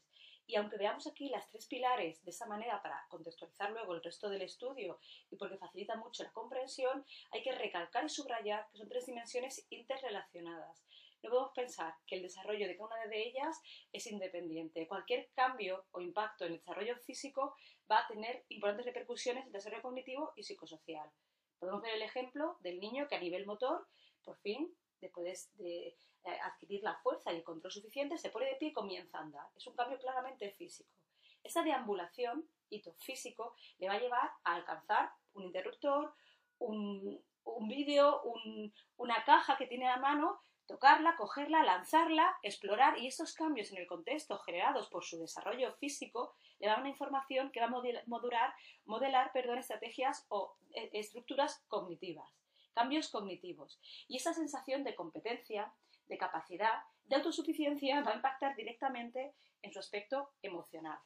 Y 0.47 0.55
aunque 0.55 0.77
veamos 0.77 1.07
aquí 1.07 1.29
las 1.29 1.47
tres 1.49 1.65
pilares 1.65 2.23
de 2.23 2.31
esa 2.31 2.45
manera 2.45 2.81
para 2.81 3.05
contextualizar 3.09 3.71
luego 3.71 3.93
el 3.93 4.03
resto 4.03 4.29
del 4.29 4.41
estudio 4.41 4.99
y 5.29 5.35
porque 5.35 5.57
facilita 5.57 5.95
mucho 5.95 6.23
la 6.23 6.31
comprensión, 6.31 7.05
hay 7.31 7.41
que 7.41 7.53
recalcar 7.53 8.05
y 8.05 8.09
subrayar 8.09 8.67
que 8.69 8.77
son 8.77 8.89
tres 8.89 9.05
dimensiones 9.05 9.65
interrelacionadas. 9.69 10.83
No 11.23 11.29
podemos 11.29 11.51
pensar 11.53 11.95
que 12.07 12.15
el 12.15 12.23
desarrollo 12.23 12.67
de 12.67 12.75
cada 12.75 12.87
una 12.87 13.05
de 13.07 13.23
ellas 13.23 13.61
es 13.93 14.07
independiente. 14.07 14.87
Cualquier 14.87 15.29
cambio 15.35 15.85
o 15.91 16.01
impacto 16.01 16.45
en 16.45 16.53
el 16.53 16.59
desarrollo 16.59 16.97
físico 16.97 17.55
va 17.89 17.99
a 17.99 18.07
tener 18.07 18.43
importantes 18.49 18.87
repercusiones 18.87 19.43
en 19.43 19.47
el 19.47 19.53
desarrollo 19.53 19.83
cognitivo 19.83 20.33
y 20.35 20.43
psicosocial. 20.43 21.09
Podemos 21.59 21.81
ver 21.81 21.93
el 21.93 22.01
ejemplo 22.01 22.57
del 22.61 22.79
niño 22.79 23.07
que 23.07 23.15
a 23.15 23.19
nivel 23.19 23.45
motor, 23.45 23.87
por 24.23 24.37
fin, 24.39 24.75
después 24.99 25.55
de 25.57 25.95
eh, 26.25 26.37
adquirir 26.43 26.83
la 26.83 26.95
fuerza 26.99 27.31
y 27.31 27.37
el 27.37 27.43
control 27.43 27.71
suficiente, 27.71 28.17
se 28.17 28.29
pone 28.29 28.45
de 28.45 28.55
pie 28.55 28.69
y 28.69 28.73
comienza 28.73 29.17
a 29.17 29.21
andar. 29.21 29.47
Es 29.55 29.65
un 29.67 29.75
cambio 29.75 29.97
claramente 29.99 30.51
físico. 30.51 30.89
Esa 31.43 31.63
deambulación, 31.63 32.47
hito 32.69 32.93
físico, 32.93 33.55
le 33.79 33.87
va 33.87 33.95
a 33.95 33.99
llevar 33.99 34.31
a 34.43 34.55
alcanzar 34.55 35.11
un 35.33 35.43
interruptor, 35.43 36.13
un, 36.59 37.23
vídeo, 37.67 38.21
una 38.97 39.23
caja 39.23 39.57
que 39.57 39.65
tiene 39.65 39.87
a 39.87 39.97
mano, 39.97 40.41
tocarla, 40.67 41.15
cogerla, 41.15 41.63
lanzarla, 41.63 42.37
explorar 42.43 42.97
y 42.97 43.07
estos 43.07 43.33
cambios 43.33 43.71
en 43.71 43.79
el 43.79 43.87
contexto 43.87 44.39
generados 44.39 44.87
por 44.89 45.03
su 45.03 45.19
desarrollo 45.19 45.73
físico 45.73 46.35
le 46.59 46.67
dan 46.67 46.79
una 46.81 46.89
información 46.89 47.51
que 47.51 47.59
va 47.59 47.65
a 47.65 48.03
modular, 48.05 48.53
modelar 48.85 49.31
perdón, 49.33 49.57
estrategias 49.57 50.25
o 50.29 50.55
eh, 50.73 50.89
estructuras 50.93 51.63
cognitivas, 51.67 52.29
cambios 52.73 53.09
cognitivos. 53.09 53.79
Y 54.07 54.17
esa 54.17 54.33
sensación 54.33 54.83
de 54.83 54.95
competencia, 54.95 55.73
de 56.07 56.17
capacidad, 56.17 56.83
de 57.05 57.15
autosuficiencia 57.15 58.01
va 58.01 58.11
a 58.11 58.15
impactar 58.15 58.55
directamente 58.55 59.35
en 59.61 59.71
su 59.71 59.79
aspecto 59.79 60.31
emocional. 60.41 60.99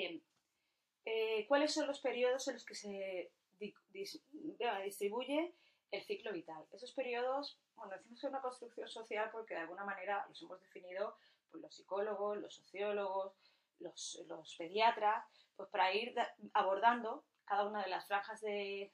Bien, 0.00 0.22
eh, 1.04 1.44
¿cuáles 1.46 1.74
son 1.74 1.86
los 1.86 2.00
periodos 2.00 2.48
en 2.48 2.54
los 2.54 2.64
que 2.64 2.74
se 2.74 3.30
distribuye 3.92 5.52
el 5.90 6.02
ciclo 6.04 6.32
vital? 6.32 6.64
Esos 6.72 6.92
periodos, 6.92 7.58
bueno, 7.76 7.92
decimos 7.92 8.18
que 8.18 8.26
es 8.26 8.30
una 8.30 8.40
construcción 8.40 8.88
social 8.88 9.28
porque 9.30 9.52
de 9.52 9.60
alguna 9.60 9.84
manera 9.84 10.24
los 10.26 10.40
hemos 10.40 10.58
definido 10.62 11.18
por 11.50 11.60
los 11.60 11.74
psicólogos, 11.74 12.38
los 12.38 12.54
sociólogos, 12.54 13.34
los, 13.78 14.56
pediatras, 14.56 15.22
pues 15.54 15.68
para 15.68 15.92
ir 15.92 16.14
abordando 16.54 17.22
cada 17.44 17.66
una 17.66 17.82
de 17.82 17.90
las 17.90 18.06
franjas 18.06 18.40
de, 18.40 18.90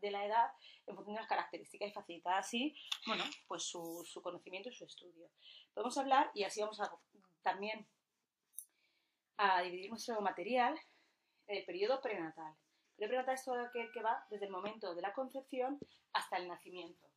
la 0.00 0.26
edad 0.26 0.52
en 0.86 0.94
función 0.94 1.16
de 1.16 1.22
las 1.22 1.28
características 1.28 1.88
y 1.88 1.92
facilitar 1.92 2.34
así, 2.34 2.76
bueno, 3.04 3.24
pues 3.48 3.64
su, 3.64 4.04
su 4.06 4.22
conocimiento 4.22 4.68
y 4.68 4.74
su 4.74 4.84
estudio. 4.84 5.28
Podemos 5.74 5.98
hablar, 5.98 6.30
y 6.34 6.44
así 6.44 6.60
vamos 6.60 6.78
a 6.78 6.88
también 7.42 7.84
a 9.42 9.62
dividir 9.62 9.88
nuestro 9.88 10.20
material 10.20 10.78
en 11.46 11.58
el 11.58 11.64
periodo 11.64 12.02
prenatal. 12.02 12.54
El 12.98 13.08
periodo 13.08 13.24
prenatal 13.24 13.34
es 13.34 13.44
todo 13.44 13.60
aquel 13.60 13.90
que 13.90 14.02
va 14.02 14.26
desde 14.28 14.44
el 14.44 14.52
momento 14.52 14.94
de 14.94 15.00
la 15.00 15.14
concepción 15.14 15.78
hasta 16.12 16.36
el 16.36 16.46
nacimiento. 16.46 17.08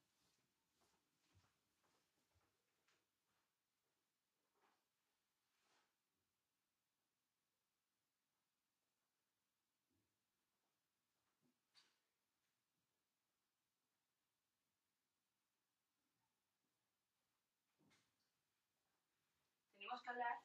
Tenemos 19.77 20.01
que 20.01 20.09
hablar 20.09 20.37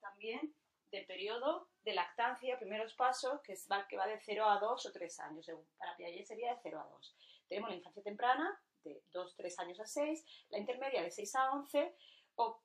también 0.00 0.59
del 0.90 1.06
periodo 1.06 1.68
de 1.82 1.94
lactancia, 1.94 2.58
primeros 2.58 2.94
pasos, 2.94 3.40
que, 3.42 3.54
va, 3.70 3.86
que 3.86 3.96
va 3.96 4.06
de 4.06 4.18
0 4.18 4.44
a 4.44 4.58
2 4.58 4.86
o 4.86 4.92
3 4.92 5.20
años. 5.20 5.50
Para 5.78 5.96
Piaget 5.96 6.26
sería 6.26 6.54
de 6.54 6.60
0 6.62 6.80
a 6.80 6.88
2. 6.88 7.16
Tenemos 7.48 7.70
la 7.70 7.76
infancia 7.76 8.02
temprana, 8.02 8.60
de 8.84 9.02
2, 9.12 9.36
3 9.36 9.58
años 9.60 9.80
a 9.80 9.86
6, 9.86 10.24
la 10.50 10.58
intermedia 10.58 11.02
de 11.02 11.10
6 11.10 11.34
a 11.36 11.52
11 11.52 11.94
o 12.36 12.60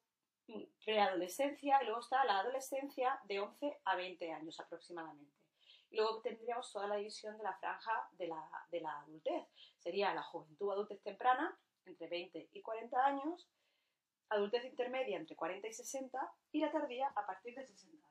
mm, 0.48 0.64
preadolescencia 0.84 1.82
y 1.82 1.86
luego 1.86 2.00
está 2.00 2.24
la 2.26 2.40
adolescencia 2.40 3.20
de 3.24 3.40
11 3.40 3.80
a 3.86 3.96
20 3.96 4.32
años 4.32 4.60
aproximadamente. 4.60 5.34
Y 5.90 5.98
luego 5.98 6.22
tendríamos 6.22 6.72
toda 6.72 6.88
la 6.88 6.96
división 6.96 7.38
de 7.38 7.44
la 7.44 7.54
franja 7.54 8.10
de 8.14 8.28
la, 8.28 8.50
de 8.70 8.82
la 8.82 9.00
adultez. 9.00 9.48
Sería 9.78 10.14
la 10.14 10.24
juventud 10.24 10.72
adultez 10.72 11.02
temprana, 11.02 11.58
entre 11.86 12.08
20 12.08 12.50
y 12.52 12.62
40 12.62 13.06
años, 13.06 13.48
adultez 14.30 14.66
intermedia 14.66 15.18
entre 15.18 15.36
40 15.36 15.68
y 15.68 15.74
60 15.74 16.34
y 16.52 16.60
la 16.60 16.72
tardía 16.72 17.08
a 17.16 17.26
partir 17.26 17.56
de 17.56 17.66
60 17.66 18.05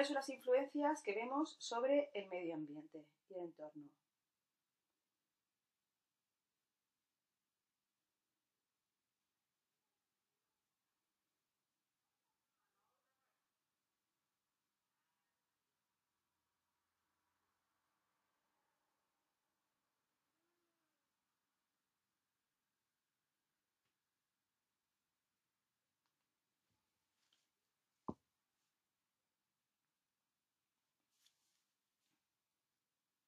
¿Cuáles 0.00 0.08
son 0.08 0.14
las 0.14 0.30
influencias 0.30 1.02
que 1.02 1.14
vemos 1.14 1.56
sobre 1.58 2.08
el 2.14 2.26
medio 2.30 2.54
ambiente 2.54 3.04
y 3.28 3.34
el 3.34 3.40
entorno? 3.42 3.84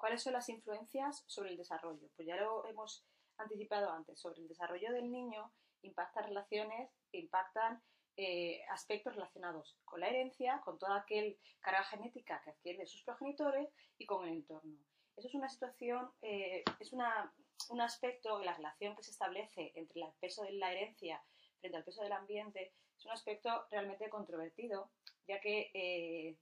¿Cuáles 0.02 0.24
son 0.24 0.32
las 0.32 0.48
influencias 0.48 1.22
sobre 1.28 1.50
el 1.50 1.56
desarrollo? 1.56 2.08
Pues 2.16 2.26
ya 2.26 2.34
lo 2.34 2.66
hemos 2.66 3.06
anticipado 3.36 3.88
antes. 3.88 4.18
Sobre 4.18 4.40
el 4.40 4.48
desarrollo 4.48 4.90
del 4.90 5.08
niño 5.08 5.52
impactan 5.82 6.24
relaciones, 6.24 6.90
impactan 7.12 7.80
eh, 8.16 8.64
aspectos 8.68 9.14
relacionados 9.14 9.78
con 9.84 10.00
la 10.00 10.08
herencia, 10.08 10.60
con 10.64 10.76
toda 10.76 10.96
aquel 10.96 11.38
carga 11.60 11.84
genética 11.84 12.42
que 12.42 12.50
adquieren 12.50 12.84
sus 12.84 13.04
progenitores 13.04 13.68
y 13.96 14.04
con 14.04 14.24
el 14.24 14.38
entorno. 14.38 14.76
Eso 15.16 15.28
es 15.28 15.34
una 15.36 15.48
situación, 15.48 16.10
eh, 16.20 16.64
es 16.80 16.92
un 16.92 17.80
aspecto 17.80 18.40
la 18.40 18.54
relación 18.54 18.96
que 18.96 19.04
se 19.04 19.12
establece 19.12 19.70
entre 19.76 20.02
el 20.02 20.08
peso 20.18 20.42
de 20.42 20.54
la 20.54 20.72
herencia 20.72 21.22
frente 21.60 21.76
al 21.76 21.84
peso 21.84 22.02
del 22.02 22.10
ambiente, 22.10 22.72
es 22.98 23.06
un 23.06 23.12
aspecto 23.12 23.68
realmente 23.70 24.10
controvertido, 24.10 24.90
ya 25.28 25.38
que 25.38 25.70
eh, 25.74 26.36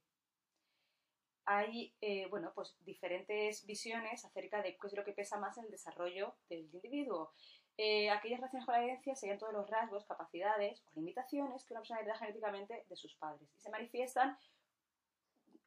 hay 1.50 1.92
eh, 2.00 2.28
bueno, 2.30 2.52
pues 2.54 2.76
diferentes 2.84 3.66
visiones 3.66 4.24
acerca 4.24 4.62
de 4.62 4.76
qué 4.76 4.86
es 4.86 4.92
lo 4.92 5.04
que 5.04 5.12
pesa 5.12 5.36
más 5.36 5.58
en 5.58 5.64
el 5.64 5.72
desarrollo 5.72 6.36
del 6.48 6.60
individuo. 6.60 7.32
Eh, 7.76 8.08
aquellas 8.08 8.38
relaciones 8.38 8.66
con 8.66 8.74
la 8.76 8.84
herencia 8.84 9.16
serían 9.16 9.38
todos 9.38 9.52
los 9.52 9.68
rasgos, 9.68 10.06
capacidades 10.06 10.80
o 10.86 10.90
limitaciones 10.94 11.64
que 11.64 11.72
una 11.72 11.80
persona 11.80 12.00
hereda 12.00 12.18
genéticamente 12.18 12.84
de 12.88 12.96
sus 12.96 13.16
padres 13.16 13.50
y 13.56 13.60
se 13.60 13.68
manifiestan 13.68 14.38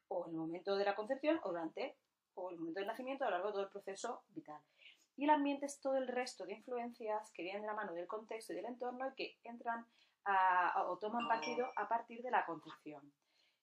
o 0.08 0.24
en 0.26 0.30
el 0.32 0.38
momento 0.38 0.74
de 0.74 0.86
la 0.86 0.94
concepción 0.94 1.38
o 1.42 1.50
durante 1.50 1.98
o 2.32 2.48
el 2.48 2.56
momento 2.56 2.80
del 2.80 2.88
nacimiento 2.88 3.24
a 3.24 3.26
lo 3.26 3.32
largo 3.32 3.48
de 3.48 3.52
todo 3.52 3.64
el 3.64 3.70
proceso 3.70 4.22
vital. 4.28 4.62
Y 5.16 5.24
el 5.24 5.30
ambiente 5.30 5.66
es 5.66 5.80
todo 5.82 5.98
el 5.98 6.08
resto 6.08 6.46
de 6.46 6.54
influencias 6.54 7.30
que 7.32 7.42
vienen 7.42 7.60
de 7.60 7.68
la 7.68 7.74
mano 7.74 7.92
del 7.92 8.06
contexto 8.06 8.54
y 8.54 8.56
del 8.56 8.64
entorno 8.64 9.06
y 9.10 9.14
que 9.14 9.36
entran 9.44 9.86
o 10.86 10.96
toman 10.96 11.28
partido 11.28 11.70
a 11.76 11.86
partir 11.86 12.22
de 12.22 12.30
la 12.30 12.46
concepción. 12.46 13.12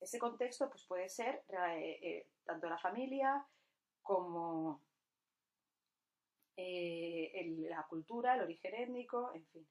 Ese 0.02 0.18
contexto 0.18 0.68
pues, 0.68 0.84
puede 0.86 1.08
ser 1.08 1.44
eh, 1.50 2.00
eh, 2.02 2.28
tanto 2.44 2.68
la 2.68 2.80
familia 2.80 3.46
como 4.02 4.82
eh, 6.58 7.56
la 7.70 7.86
cultura, 7.88 8.34
el 8.36 8.42
origen 8.42 8.74
étnico, 8.74 9.32
en 9.36 9.46
fin. 9.46 9.68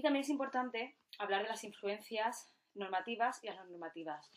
Y 0.00 0.02
también 0.02 0.22
es 0.22 0.30
importante 0.30 0.96
hablar 1.18 1.42
de 1.42 1.50
las 1.50 1.62
influencias 1.62 2.50
normativas 2.72 3.44
y 3.44 3.48
las 3.48 3.56
no 3.56 3.66
normativas. 3.66 4.30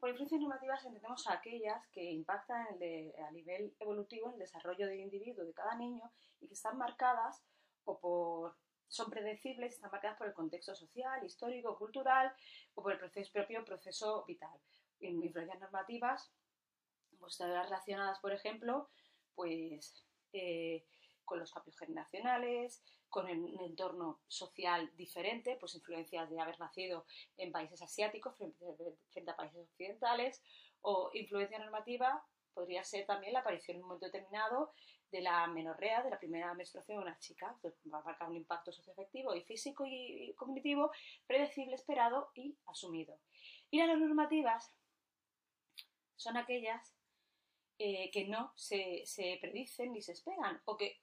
Por 0.00 0.08
influencias 0.08 0.40
normativas 0.40 0.82
entendemos 0.82 1.26
a 1.26 1.34
aquellas 1.34 1.86
que 1.88 2.10
impactan 2.10 2.68
a 2.68 3.30
nivel 3.32 3.76
evolutivo 3.80 4.28
en 4.28 4.32
el 4.32 4.38
desarrollo 4.38 4.86
del 4.86 5.00
individuo, 5.00 5.44
de 5.44 5.52
cada 5.52 5.74
niño, 5.74 6.10
y 6.40 6.48
que 6.48 6.54
están 6.54 6.78
marcadas 6.78 7.44
o 7.84 7.98
por 7.98 8.56
son 8.88 9.10
predecibles, 9.10 9.74
están 9.74 9.90
marcadas 9.90 10.16
por 10.16 10.26
el 10.26 10.32
contexto 10.32 10.74
social, 10.74 11.22
histórico, 11.22 11.76
cultural 11.76 12.32
o 12.74 12.82
por 12.82 12.92
el 12.92 12.98
proceso, 12.98 13.30
propio 13.30 13.62
proceso 13.62 14.24
vital. 14.24 14.58
Influencias 15.00 15.60
normativas 15.60 16.32
pues, 17.18 17.38
relacionadas, 17.40 18.20
por 18.20 18.32
ejemplo, 18.32 18.88
pues, 19.34 20.02
eh, 20.32 20.86
con 21.24 21.38
los 21.38 21.52
cambios 21.52 21.76
generacionales, 21.78 22.82
con 23.08 23.26
un 23.26 23.60
entorno 23.60 24.20
social 24.26 24.90
diferente, 24.96 25.56
pues 25.60 25.74
influencias 25.74 26.28
de 26.30 26.40
haber 26.40 26.58
nacido 26.58 27.06
en 27.36 27.52
países 27.52 27.80
asiáticos 27.82 28.36
frente, 28.36 29.30
a 29.30 29.36
países 29.36 29.68
occidentales, 29.68 30.42
o 30.82 31.10
influencia 31.14 31.58
normativa 31.58 32.24
podría 32.52 32.84
ser 32.84 33.06
también 33.06 33.32
la 33.32 33.40
aparición 33.40 33.76
en 33.76 33.82
un 33.82 33.88
momento 33.88 34.06
determinado 34.06 34.72
de 35.10 35.20
la 35.20 35.46
menorrea, 35.46 36.02
de 36.02 36.10
la 36.10 36.18
primera 36.18 36.54
menstruación 36.54 36.98
de 36.98 37.02
una 37.04 37.18
chica, 37.18 37.56
que 37.62 37.72
va 37.88 37.98
a 37.98 38.02
marcar 38.02 38.28
un 38.28 38.36
impacto 38.36 38.72
socioafectivo 38.72 39.34
y 39.34 39.42
físico 39.42 39.84
y 39.86 40.34
cognitivo 40.36 40.90
predecible, 41.26 41.76
esperado 41.76 42.30
y 42.34 42.56
asumido. 42.66 43.16
Y 43.70 43.78
las 43.84 43.98
normativas 43.98 44.72
son 46.16 46.36
aquellas 46.36 46.94
eh, 47.78 48.10
que 48.10 48.26
no 48.26 48.52
se, 48.56 49.02
se 49.04 49.38
predicen 49.40 49.92
ni 49.92 50.02
se 50.02 50.12
esperan, 50.12 50.60
o 50.64 50.76
que 50.76 51.00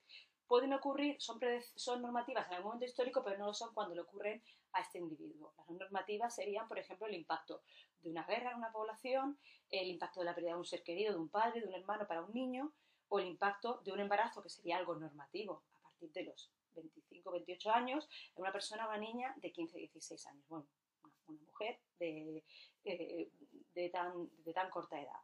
pueden 0.47 0.73
ocurrir, 0.73 1.15
son, 1.21 1.39
son 1.75 2.01
normativas 2.01 2.47
en 2.47 2.55
algún 2.55 2.71
momento 2.71 2.86
histórico, 2.86 3.23
pero 3.23 3.38
no 3.38 3.47
lo 3.47 3.53
son 3.53 3.73
cuando 3.73 3.95
le 3.95 4.01
ocurren 4.01 4.43
a 4.73 4.81
este 4.81 4.99
individuo. 4.99 5.53
Las 5.57 5.69
normativas 5.69 6.36
serían, 6.36 6.67
por 6.67 6.77
ejemplo, 6.77 7.07
el 7.07 7.15
impacto 7.15 7.62
de 8.01 8.10
una 8.10 8.23
guerra 8.23 8.51
en 8.51 8.57
una 8.57 8.71
población, 8.71 9.39
el 9.69 9.88
impacto 9.88 10.19
de 10.19 10.25
la 10.25 10.36
pérdida 10.36 10.51
de 10.51 10.57
un 10.57 10.65
ser 10.65 10.84
querido, 10.84 11.13
de 11.13 11.19
un 11.19 11.29
padre, 11.29 11.62
de 11.62 11.67
un 11.67 11.73
hermano 11.73 12.05
para 12.07 12.23
un 12.23 12.34
niño, 12.34 12.73
o 13.07 13.19
el 13.19 13.27
impacto 13.27 13.81
de 13.86 13.91
un 13.91 13.99
embarazo, 13.99 14.41
que 14.41 14.49
sería 14.49 14.77
algo 14.77 14.95
normativo 14.95 15.63
a 15.79 15.84
partir 15.84 16.12
de 16.12 16.23
los 16.23 16.51
25, 16.75 17.31
28 17.31 17.71
años, 17.71 18.10
en 18.36 18.41
una 18.41 18.51
persona 18.51 18.86
o 18.86 18.89
una 18.89 18.97
niña 18.97 19.34
de 19.38 19.51
15, 19.51 19.77
16 19.77 20.27
años. 20.27 20.45
Bueno, 20.47 20.67
una, 21.27 21.39
mujer 21.41 21.79
de, 21.99 22.43
eh, 22.84 23.29
de, 23.73 23.89
tan, 23.89 24.29
de 24.43 24.53
tan 24.53 24.69
corta 24.69 24.99
edad. 24.99 25.19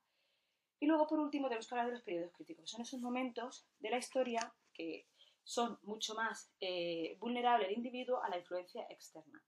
Y 0.79 0.85
luego, 0.85 1.07
por 1.07 1.19
último, 1.19 1.47
tenemos 1.47 1.67
que 1.67 1.75
hablar 1.75 1.87
de 1.87 1.93
los 1.93 2.03
periodos 2.03 2.31
críticos. 2.33 2.69
Son 2.69 2.81
esos 2.81 3.01
momentos 3.01 3.65
de 3.79 3.89
la 3.89 3.97
historia 3.97 4.53
que 4.73 5.07
son 5.43 5.79
mucho 5.83 6.13
más 6.13 6.51
eh, 6.59 7.15
vulnerables 7.19 7.69
el 7.69 7.77
individuo 7.77 8.21
a 8.21 8.29
la 8.29 8.37
influencia 8.37 8.85
externa. 8.89 9.41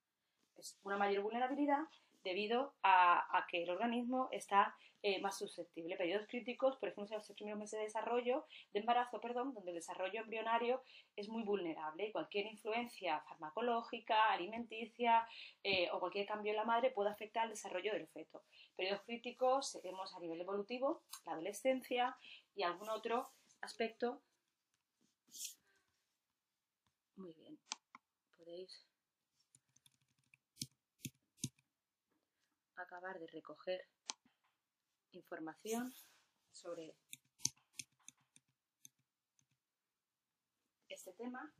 Es 0.55 0.79
una 0.83 0.97
mayor 0.97 1.23
vulnerabilidad 1.23 1.83
debido 2.23 2.73
a, 2.83 3.45
que 3.49 3.63
el 3.63 3.69
organismo 3.69 4.27
está 4.31 4.75
eh, 5.01 5.21
más 5.21 5.37
susceptible. 5.37 5.95
Periodos 5.95 6.27
críticos, 6.27 6.75
por 6.77 6.89
ejemplo, 6.89 7.15
en 7.15 7.19
los 7.19 7.31
primeros 7.31 7.59
meses 7.59 7.79
de 7.79 7.85
desarrollo, 7.85 8.45
de 8.73 8.79
embarazo, 8.79 9.21
perdón, 9.21 9.53
donde 9.53 9.71
el 9.71 9.75
desarrollo 9.75 10.21
embrionario 10.21 10.81
es 11.15 11.29
muy 11.29 11.43
vulnerable. 11.43 12.11
Cualquier 12.11 12.47
influencia 12.47 13.21
farmacológica, 13.21 14.31
alimenticia 14.31 15.27
eh, 15.63 15.89
o 15.91 15.99
cualquier 15.99 16.27
cambio 16.27 16.51
en 16.51 16.57
la 16.57 16.65
madre 16.65 16.91
puede 16.91 17.09
afectar 17.09 17.43
al 17.43 17.49
desarrollo 17.49 17.93
del 17.93 18.07
feto. 18.07 18.43
Periodos 18.79 19.03
críticos 19.03 19.73
tenemos 19.73 20.15
a 20.15 20.21
nivel 20.21 20.39
evolutivo, 20.39 21.03
la 21.25 21.33
adolescencia 21.33 22.17
y 22.55 22.63
algún 22.63 22.87
otro 22.87 23.33
aspecto. 23.59 24.21
Muy 27.17 27.33
bien. 27.33 27.59
Podéis 28.37 28.87
acabar 32.77 33.19
de 33.19 33.27
recoger 33.27 33.85
información 35.11 35.93
sobre 36.53 36.95
este 40.87 41.11
tema. 41.11 41.53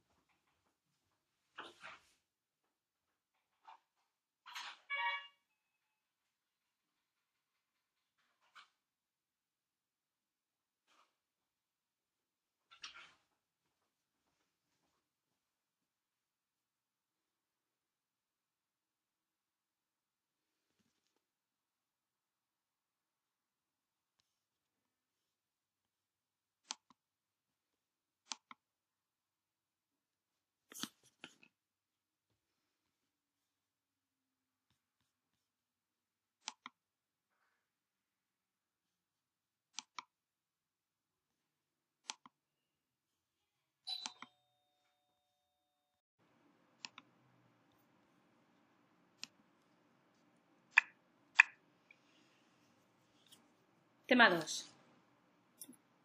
Tema 54.10 54.28
2. 54.28 54.68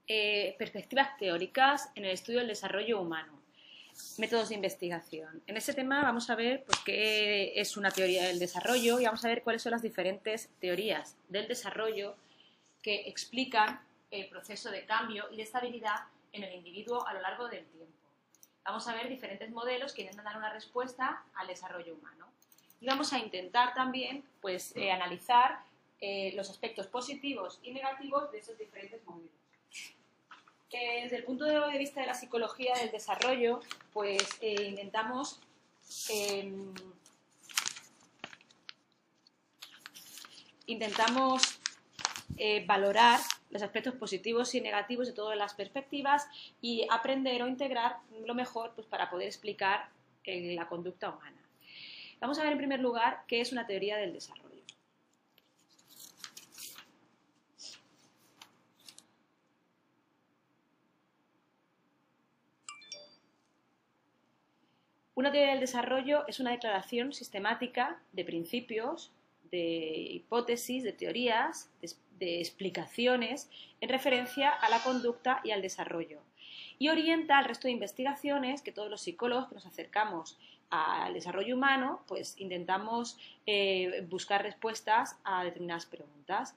Eh, 0.09 0.55
perspectivas 0.59 1.17
teóricas 1.17 1.91
en 1.95 2.05
el 2.05 2.11
estudio 2.11 2.41
del 2.41 2.49
desarrollo 2.49 3.01
humano. 3.01 3.33
Métodos 4.19 4.51
de 4.51 4.57
investigación. 4.57 5.43
En 5.47 5.57
ese 5.57 5.73
tema 5.73 6.03
vamos 6.03 6.29
a 6.29 6.35
ver 6.35 6.65
pues, 6.65 6.81
qué 6.85 7.59
es 7.59 7.79
una 7.79 7.91
teoría 7.91 8.25
del 8.25 8.39
desarrollo 8.39 9.01
y 9.01 9.07
vamos 9.07 9.25
a 9.25 9.29
ver 9.29 9.43
cuáles 9.43 9.63
son 9.63 9.73
las 9.73 9.81
diferentes 9.81 10.51
teorías 10.61 11.17
del 11.31 11.49
desarrollo 11.49 12.15
que 12.83 13.09
explican 13.09 13.81
el 14.11 14.29
proceso 14.29 14.71
de 14.71 14.85
cambio 14.85 15.25
y 15.33 15.37
de 15.37 15.45
estabilidad 15.45 16.01
en 16.33 16.45
el 16.45 16.53
individuo 16.53 17.09
a 17.09 17.15
lo 17.15 17.23
largo 17.23 17.49
del 17.49 17.65
tiempo. 17.65 17.97
Vamos 18.67 18.87
a 18.87 18.93
ver 18.93 19.09
diferentes 19.09 19.49
modelos 19.49 19.95
que 19.95 20.03
intentan 20.03 20.27
dar 20.27 20.37
una 20.37 20.53
respuesta 20.53 21.23
al 21.37 21.47
desarrollo 21.47 21.95
humano. 21.95 22.27
Y 22.83 22.87
vamos 22.87 23.15
a 23.15 23.19
intentar 23.19 23.73
también 23.73 24.25
pues, 24.43 24.77
eh, 24.77 24.93
analizar 24.93 25.61
eh, 26.07 26.33
los 26.37 26.51
aspectos 26.51 26.87
positivos 26.87 27.61
y 27.63 27.73
negativos 27.73 28.31
de 28.31 28.37
esos 28.37 28.59
diferentes 28.59 29.03
modelos. 29.07 29.33
desde 30.71 31.17
el 31.17 31.25
punto 31.25 31.47
de 31.47 31.79
vista 31.79 32.03
de 32.03 32.07
la 32.07 32.13
psicología 32.13 32.75
del 32.75 32.91
desarrollo, 32.91 33.61
pues 33.91 34.23
eh, 34.43 34.67
intentamos 34.69 35.41
em, 36.11 36.75
intentamos 40.67 41.41
eh, 42.37 42.67
valorar 42.67 43.21
los 43.49 43.63
aspectos 43.63 43.95
positivos 43.95 44.55
y 44.55 44.61
negativos 44.61 45.07
de 45.07 45.15
todas 45.15 45.39
las 45.39 45.55
perspectivas 45.55 46.27
y 46.61 46.87
aprender 46.91 47.43
o 47.43 47.49
integrar 47.49 47.97
lo 48.27 48.35
mejor 48.35 48.73
pues, 48.75 48.87
para 48.87 49.09
poder 49.09 49.29
explicar 49.29 49.89
la 50.27 50.69
conducta 50.69 51.09
humana. 51.09 51.41
Vamos 52.21 52.39
a 52.39 52.43
ver 52.43 52.53
en 52.53 52.59
primer 52.59 52.81
lugar 52.81 53.25
qué 53.27 53.41
es 53.41 53.53
una 53.53 53.67
teoría 53.67 53.97
del 53.97 54.13
desarrollo. 54.13 54.44
Una 65.17 65.31
teoría 65.31 65.51
del 65.51 65.61
desarrollo 65.61 66.27
es 66.27 66.41
una 66.41 66.51
declaración 66.51 67.13
sistemática 67.13 68.01
de 68.13 68.25
principios, 68.25 69.13
de 69.51 70.09
hipótesis, 70.11 70.83
de 70.83 70.93
teorías, 70.93 71.71
de, 72.19 72.41
explicaciones 72.41 73.49
en 73.81 73.91
referencia 73.91 74.51
a 74.51 74.69
la 74.69 74.81
conducta 74.83 75.41
y 75.45 75.53
al 75.53 75.63
desarrollo. 75.63 76.21
Y 76.81 76.89
orienta 76.89 77.39
al 77.39 77.45
resto 77.45 77.69
de 77.69 77.73
investigaciones 77.73 78.63
que 78.63 78.73
todos 78.73 78.91
los 78.91 79.03
psicólogos 79.03 79.49
que 79.49 79.55
nos 79.55 79.67
acercamos 79.67 80.37
al 80.71 81.15
desarrollo 81.15 81.55
humano, 81.55 82.03
pues 82.09 82.35
intentamos 82.39 83.17
eh, 83.47 84.05
buscar 84.09 84.43
respuestas 84.43 85.17
a 85.23 85.45
determinadas 85.45 85.87
preguntas. 85.87 86.57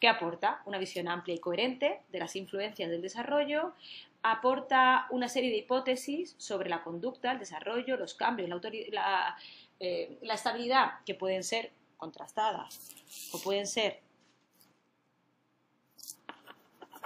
¿Qué 0.00 0.08
aporta? 0.08 0.62
Una 0.64 0.78
visión 0.78 1.06
amplia 1.06 1.36
y 1.36 1.38
coherente 1.38 2.00
de 2.10 2.18
las 2.18 2.34
influencias 2.34 2.90
del 2.90 3.02
desarrollo, 3.02 3.74
aporta 4.22 5.06
una 5.10 5.28
serie 5.28 5.50
de 5.50 5.56
hipótesis 5.58 6.34
sobre 6.38 6.68
la 6.68 6.82
conducta, 6.82 7.32
el 7.32 7.38
desarrollo, 7.38 7.96
los 7.96 8.14
cambios, 8.14 8.48
la, 8.90 9.36
eh, 9.80 10.18
la 10.22 10.34
estabilidad, 10.34 11.04
que 11.04 11.14
pueden 11.14 11.42
ser 11.42 11.72
contrastadas 11.96 12.90
o 13.32 13.40
pueden 13.40 13.66
ser 13.66 14.00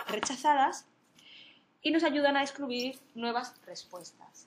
rechazadas, 0.08 0.86
y 1.82 1.90
nos 1.92 2.02
ayudan 2.02 2.36
a 2.36 2.40
descubrir 2.40 2.98
nuevas 3.14 3.54
respuestas. 3.64 4.45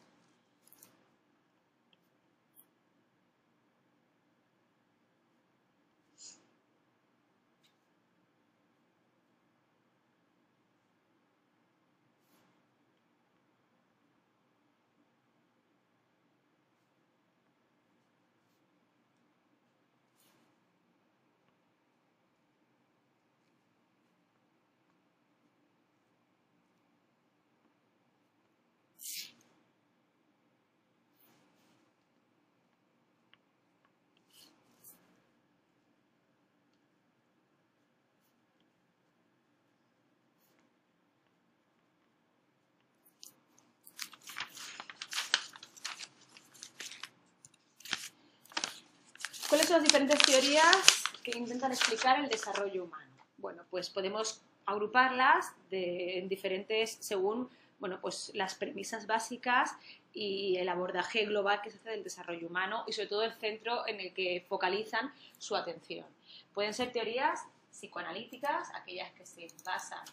¿Cuáles 49.70 49.84
son 49.84 50.00
las 50.00 50.06
diferentes 50.08 50.42
teorías 50.42 51.04
que 51.24 51.38
intentan 51.38 51.72
explicar 51.72 52.20
el 52.20 52.28
desarrollo 52.28 52.86
humano? 52.86 53.12
Bueno, 53.38 53.62
pues 53.70 53.88
podemos 53.92 54.42
agruparlas 54.66 55.54
en 55.70 56.28
diferentes 56.28 56.98
según 57.02 57.52
bueno, 57.78 58.00
pues 58.02 58.32
las 58.34 58.56
premisas 58.56 59.06
básicas 59.06 59.76
y 60.12 60.58
el 60.58 60.70
abordaje 60.70 61.24
global 61.26 61.62
que 61.62 61.70
se 61.70 61.78
hace 61.78 61.92
del 61.92 62.04
desarrollo 62.04 62.48
humano 62.48 62.84
y 62.88 62.94
sobre 62.94 63.10
todo 63.10 63.22
el 63.22 63.34
centro 63.34 63.88
en 63.88 64.00
el 64.00 64.12
que 64.12 64.44
focalizan 64.50 65.14
su 65.38 65.56
atención. 65.56 66.08
Pueden 66.52 66.74
ser 66.74 66.92
teorías 66.92 67.42
psicoanalíticas, 67.70 68.74
aquellas 68.74 69.12
que 69.12 69.28
se 69.28 69.48
basan 69.64 70.04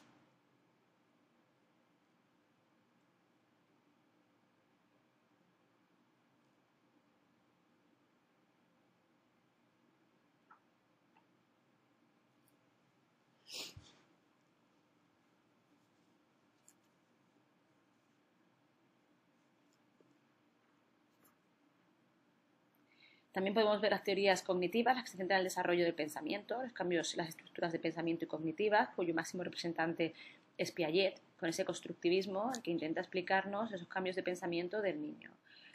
También 23.37 23.53
podemos 23.53 23.83
ver 23.83 23.91
las 23.91 24.03
teorías 24.03 24.41
cognitivas, 24.41 24.95
las 24.95 25.05
que 25.05 25.11
se 25.11 25.19
centran 25.19 25.37
en 25.37 25.41
el 25.41 25.51
desarrollo 25.51 25.85
del 25.85 25.93
pensamiento, 25.93 26.63
los 26.63 26.73
cambios 26.73 27.13
en 27.13 27.19
las 27.19 27.29
estructuras 27.29 27.71
de 27.71 27.79
pensamiento 27.79 28.25
y 28.25 28.29
cognitivas, 28.29 28.89
cuyo 28.97 29.13
máximo 29.13 29.45
representante 29.45 30.15
es 30.57 30.73
Piaget, 30.73 31.21
con 31.39 31.51
ese 31.51 31.67
constructivismo 31.67 32.51
que 32.65 32.71
intenta 32.71 33.03
explicarnos 33.03 33.75
esos 33.75 33.89
cambios 33.89 34.17
de 34.17 34.23
pensamiento 34.23 34.81
del 34.81 35.03
niño. 35.03 35.31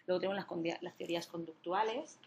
Luego 0.08 0.19
tenemos 0.19 0.43
las, 0.82 0.97
teorías 0.97 1.28
conductuales, 1.28 2.17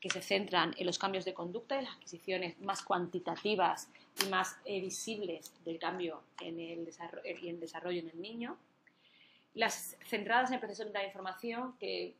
que 0.00 0.10
se 0.10 0.20
centran 0.20 0.74
en 0.76 0.84
los 0.84 0.98
cambios 0.98 1.24
de 1.24 1.32
conducta 1.32 1.80
y 1.80 1.84
las 1.86 1.94
adquisiciones 1.94 2.60
más 2.60 2.82
cuantitativas 2.82 3.88
y 4.22 4.28
más 4.28 4.58
eh, 4.66 4.82
visibles 4.82 5.50
del 5.64 5.78
cambio 5.78 6.20
en 6.42 6.60
el, 6.60 6.84
desarrollo, 6.84 7.22
en 7.24 7.48
el 7.54 7.60
desarrollo 7.60 8.00
en 8.00 8.10
el 8.10 8.20
niño. 8.20 8.58
Las 9.54 9.96
centradas 10.04 10.50
en 10.50 10.56
el 10.56 10.60
proceso 10.60 10.84
de 10.84 10.92
la 10.92 11.06
información, 11.06 11.74
que 11.78 12.14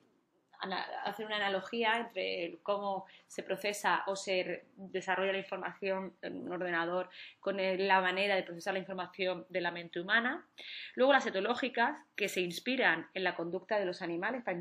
hacer 1.04 1.26
una 1.26 1.36
analogía 1.36 1.96
entre 1.96 2.58
cómo 2.62 3.06
se 3.26 3.42
procesa 3.42 4.02
o 4.06 4.16
se 4.16 4.64
desarrolla 4.76 5.32
la 5.32 5.38
información 5.38 6.14
en 6.22 6.42
un 6.42 6.52
ordenador 6.52 7.08
con 7.40 7.56
la 7.56 8.00
manera 8.00 8.36
de 8.36 8.42
procesar 8.42 8.74
la 8.74 8.80
información 8.80 9.46
de 9.48 9.60
la 9.60 9.70
mente 9.70 10.00
humana. 10.00 10.46
Luego 10.94 11.12
las 11.12 11.26
etológicas, 11.26 11.96
que 12.14 12.28
se 12.28 12.40
inspiran 12.40 13.08
en 13.14 13.24
la 13.24 13.34
conducta 13.34 13.78
de 13.78 13.84
los 13.84 14.02
animales 14.02 14.42
para 14.42 14.56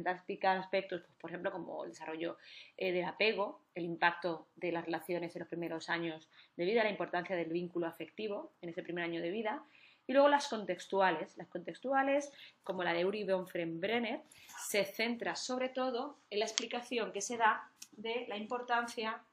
aspectos, 0.60 1.02
pues, 1.02 1.18
por 1.20 1.32
ejemplo, 1.32 1.52
como 1.52 1.84
el 1.86 1.92
desarrollo 1.92 2.38
eh, 2.78 2.92
del 2.92 3.06
apego, 3.06 3.62
el 3.74 3.86
impacto 3.86 4.48
de 4.56 4.72
las 4.72 4.86
relaciones 4.86 5.36
en 5.36 5.40
los 5.40 5.50
primeros 5.50 5.90
años 5.90 6.30
de 6.56 6.66
vida, 6.66 6.84
la 6.84 6.90
importancia 6.90 7.36
del 7.36 7.50
vínculo 7.50 7.88
afectivo 7.88 8.54
en 8.62 8.70
ese 8.70 8.84
primer 8.84 9.04
año 9.04 9.22
de 9.22 9.32
vida. 9.32 9.64
Y 10.08 10.14
luego 10.14 10.30
las 10.30 10.48
contextuales. 10.48 11.36
Las 11.38 11.48
contextuales, 11.48 12.32
como 12.64 12.84
la 12.84 12.94
de 12.94 13.06
Uri 13.06 13.24
von 13.24 13.46
Brenner, 13.80 14.22
se 14.68 14.86
centra 14.86 15.36
sobre 15.36 15.70
todo 15.70 16.20
en 16.30 16.40
la 16.40 16.46
explicación 16.46 17.12
que 17.12 17.22
se 17.22 17.38
da 17.38 17.72
de 17.92 18.26
la 18.28 18.38
importancia 18.38 19.24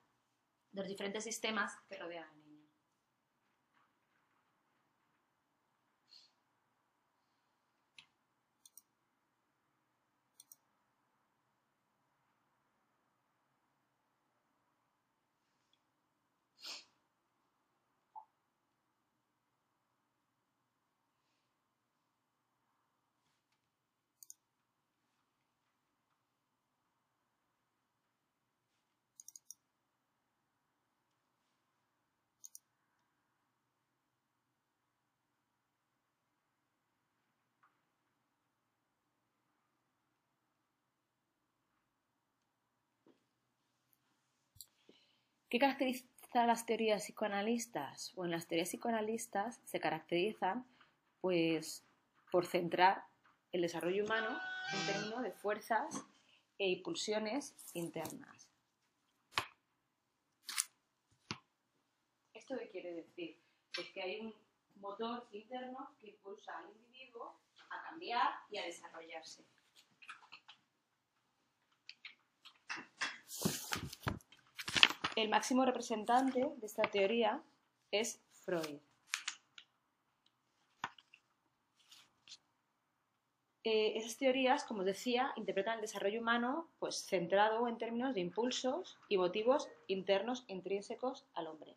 de 0.73 0.81
los 0.81 0.89
diferentes 0.89 1.25
sistemas 1.25 1.73
que 1.89 1.97
rodean 1.97 2.42
¿Qué 45.53 45.59
caracteriza 45.59 46.47
las 46.47 46.65
teorías 46.65 47.03
psicoanalistas? 47.05 48.15
Bueno, 48.15 48.31
las 48.37 48.47
teorías 48.47 48.71
psicoanalistas 48.71 49.61
se 49.65 49.81
caracterizan 49.81 50.67
pues, 51.21 51.85
por 52.31 52.47
centrar 52.47 53.05
el 53.53 53.61
desarrollo 53.61 54.03
humano 54.03 54.41
en 54.73 54.87
términos 54.87 55.23
de 55.23 55.31
fuerzas 55.31 56.07
e 56.57 56.71
impulsiones 56.71 57.55
internas. 57.75 58.49
¿Esto 62.33 62.57
qué 62.59 62.71
quiere 62.71 62.95
decir? 62.95 63.39
Pues 63.75 63.91
que 63.91 64.01
hay 64.01 64.21
un 64.21 64.35
motor 64.77 65.29
interno 65.33 65.95
que 66.01 66.09
impulsa 66.09 66.57
al 66.57 66.71
individuo 66.71 67.43
a 67.69 67.91
cambiar 67.91 68.27
y 68.51 68.57
a 68.57 68.65
desarrollarse. 68.65 69.45
El 75.23 75.29
máximo 75.29 75.65
representante 75.65 76.41
de 76.41 76.67
esta 76.67 76.83
teoría 76.83 77.41
es 77.93 78.21
Freud. 78.45 78.81
Eh, 83.63 83.93
esas 83.99 84.17
teorías, 84.17 84.65
como 84.65 84.83
decía, 84.83 85.33
interpretan 85.37 85.77
el 85.77 85.83
desarrollo 85.83 86.21
humano 86.21 86.67
pues, 86.81 87.07
centrado 87.07 87.69
en 87.69 87.79
términos 87.79 88.15
de 88.15 88.21
impulsos 88.21 88.99
y 89.09 89.17
motivos 89.17 89.69
internos 89.87 90.45
intrínsecos 90.49 91.25
al 91.35 91.47
hombre. 91.47 91.77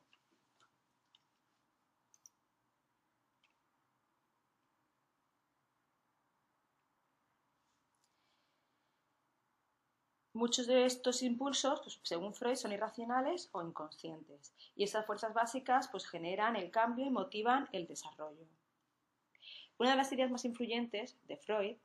Muchos 10.35 10.67
de 10.67 10.85
estos 10.85 11.23
impulsos, 11.23 11.79
pues, 11.79 11.97
según 12.03 12.33
Freud, 12.33 12.55
son 12.55 12.73
irracionales 12.73 13.47
o 13.53 13.61
inconscientes. 13.61 14.53
Y 14.75 14.83
esas 14.83 15.05
fuerzas 15.05 15.33
básicas 15.33 15.87
pues, 15.87 16.05
generan 16.05 16.57
el 16.57 16.71
cambio 16.71 17.05
y 17.05 17.09
motivan 17.09 17.69
el 17.71 17.87
desarrollo. 17.87 18.45
Una 19.77 19.91
de 19.91 19.95
las 19.95 20.11
ideas 20.11 20.29
más 20.29 20.43
influyentes 20.43 21.17
de 21.29 21.37
Freud 21.37 21.77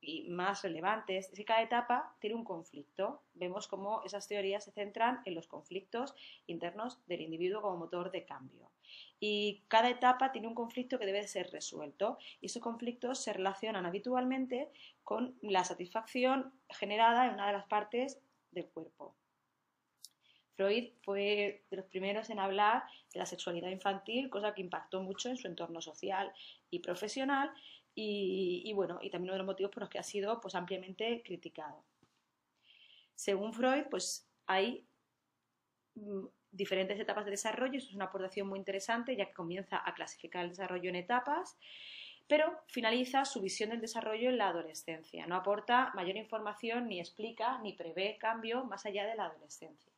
y 0.00 0.30
más 0.30 0.62
relevantes 0.62 1.28
es 1.28 1.34
que 1.36 1.44
cada 1.44 1.60
etapa 1.60 2.16
tiene 2.20 2.36
un 2.36 2.44
conflicto. 2.44 3.20
Vemos 3.34 3.68
cómo 3.68 4.00
esas 4.02 4.26
teorías 4.26 4.64
se 4.64 4.72
centran 4.72 5.20
en 5.26 5.34
los 5.34 5.46
conflictos 5.46 6.14
internos 6.46 7.06
del 7.06 7.20
individuo 7.20 7.60
como 7.60 7.76
motor 7.76 8.10
de 8.10 8.24
cambio 8.24 8.70
y 9.20 9.62
cada 9.68 9.90
etapa 9.90 10.32
tiene 10.32 10.48
un 10.48 10.54
conflicto 10.54 10.98
que 10.98 11.06
debe 11.06 11.26
ser 11.26 11.50
resuelto 11.50 12.18
y 12.40 12.46
esos 12.46 12.62
conflictos 12.62 13.22
se 13.22 13.32
relacionan 13.32 13.86
habitualmente 13.86 14.70
con 15.02 15.36
la 15.42 15.64
satisfacción 15.64 16.52
generada 16.68 17.26
en 17.26 17.34
una 17.34 17.46
de 17.46 17.52
las 17.52 17.66
partes 17.66 18.20
del 18.52 18.66
cuerpo. 18.66 19.14
Freud 20.58 20.90
fue 21.02 21.62
de 21.70 21.76
los 21.76 21.86
primeros 21.86 22.30
en 22.30 22.40
hablar 22.40 22.82
de 23.12 23.20
la 23.20 23.26
sexualidad 23.26 23.70
infantil, 23.70 24.28
cosa 24.28 24.54
que 24.54 24.60
impactó 24.60 25.00
mucho 25.00 25.28
en 25.28 25.36
su 25.36 25.46
entorno 25.46 25.80
social 25.80 26.32
y 26.68 26.80
profesional 26.80 27.52
y, 27.94 28.72
bueno, 28.74 29.00
y 29.02 29.10
también 29.10 29.30
uno 29.30 29.34
de 29.34 29.38
los 29.38 29.46
motivos 29.46 29.72
por 29.72 29.82
los 29.82 29.90
que 29.90 29.98
ha 29.98 30.04
sido 30.04 30.40
pues, 30.40 30.54
ampliamente 30.54 31.22
criticado. 31.24 31.84
Según 33.14 33.52
Freud, 33.52 33.84
pues 33.90 34.28
hay 34.46 34.86
mm, 35.94 36.26
diferentes 36.50 36.98
etapas 36.98 37.24
de 37.24 37.32
desarrollo. 37.32 37.78
Eso 37.78 37.88
es 37.88 37.94
una 37.94 38.06
aportación 38.06 38.48
muy 38.48 38.58
interesante 38.58 39.16
ya 39.16 39.26
que 39.26 39.34
comienza 39.34 39.80
a 39.84 39.94
clasificar 39.94 40.44
el 40.44 40.50
desarrollo 40.50 40.88
en 40.88 40.96
etapas, 40.96 41.56
pero 42.26 42.60
finaliza 42.66 43.24
su 43.24 43.40
visión 43.40 43.70
del 43.70 43.80
desarrollo 43.80 44.28
en 44.28 44.38
la 44.38 44.48
adolescencia. 44.48 45.26
No 45.26 45.36
aporta 45.36 45.92
mayor 45.94 46.16
información 46.16 46.88
ni 46.88 47.00
explica 47.00 47.58
ni 47.58 47.72
prevé 47.72 48.18
cambio 48.18 48.64
más 48.64 48.86
allá 48.86 49.06
de 49.06 49.16
la 49.16 49.26
adolescencia. 49.26 49.92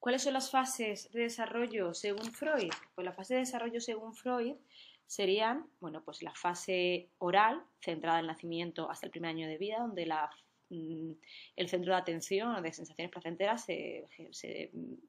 ¿Cuáles 0.00 0.22
son 0.22 0.32
las 0.32 0.50
fases 0.50 1.12
de 1.12 1.20
desarrollo 1.20 1.92
según 1.92 2.32
Freud? 2.32 2.72
Pues 2.94 3.04
la 3.04 3.12
fase 3.12 3.34
de 3.34 3.40
desarrollo 3.40 3.82
según 3.82 4.14
Freud 4.14 4.56
serían, 5.06 5.66
bueno, 5.78 6.02
pues 6.02 6.22
la 6.22 6.34
fase 6.34 7.10
oral, 7.18 7.62
centrada 7.80 8.18
en 8.18 8.24
el 8.24 8.28
nacimiento 8.28 8.90
hasta 8.90 9.06
el 9.06 9.10
primer 9.10 9.28
año 9.28 9.46
de 9.46 9.58
vida, 9.58 9.78
donde 9.78 10.10
mm, 10.70 11.12
el 11.54 11.68
centro 11.68 11.92
de 11.92 11.98
atención 11.98 12.54
o 12.54 12.62
de 12.62 12.72
sensaciones 12.72 13.12
placenteras 13.12 13.62
se, 13.62 14.08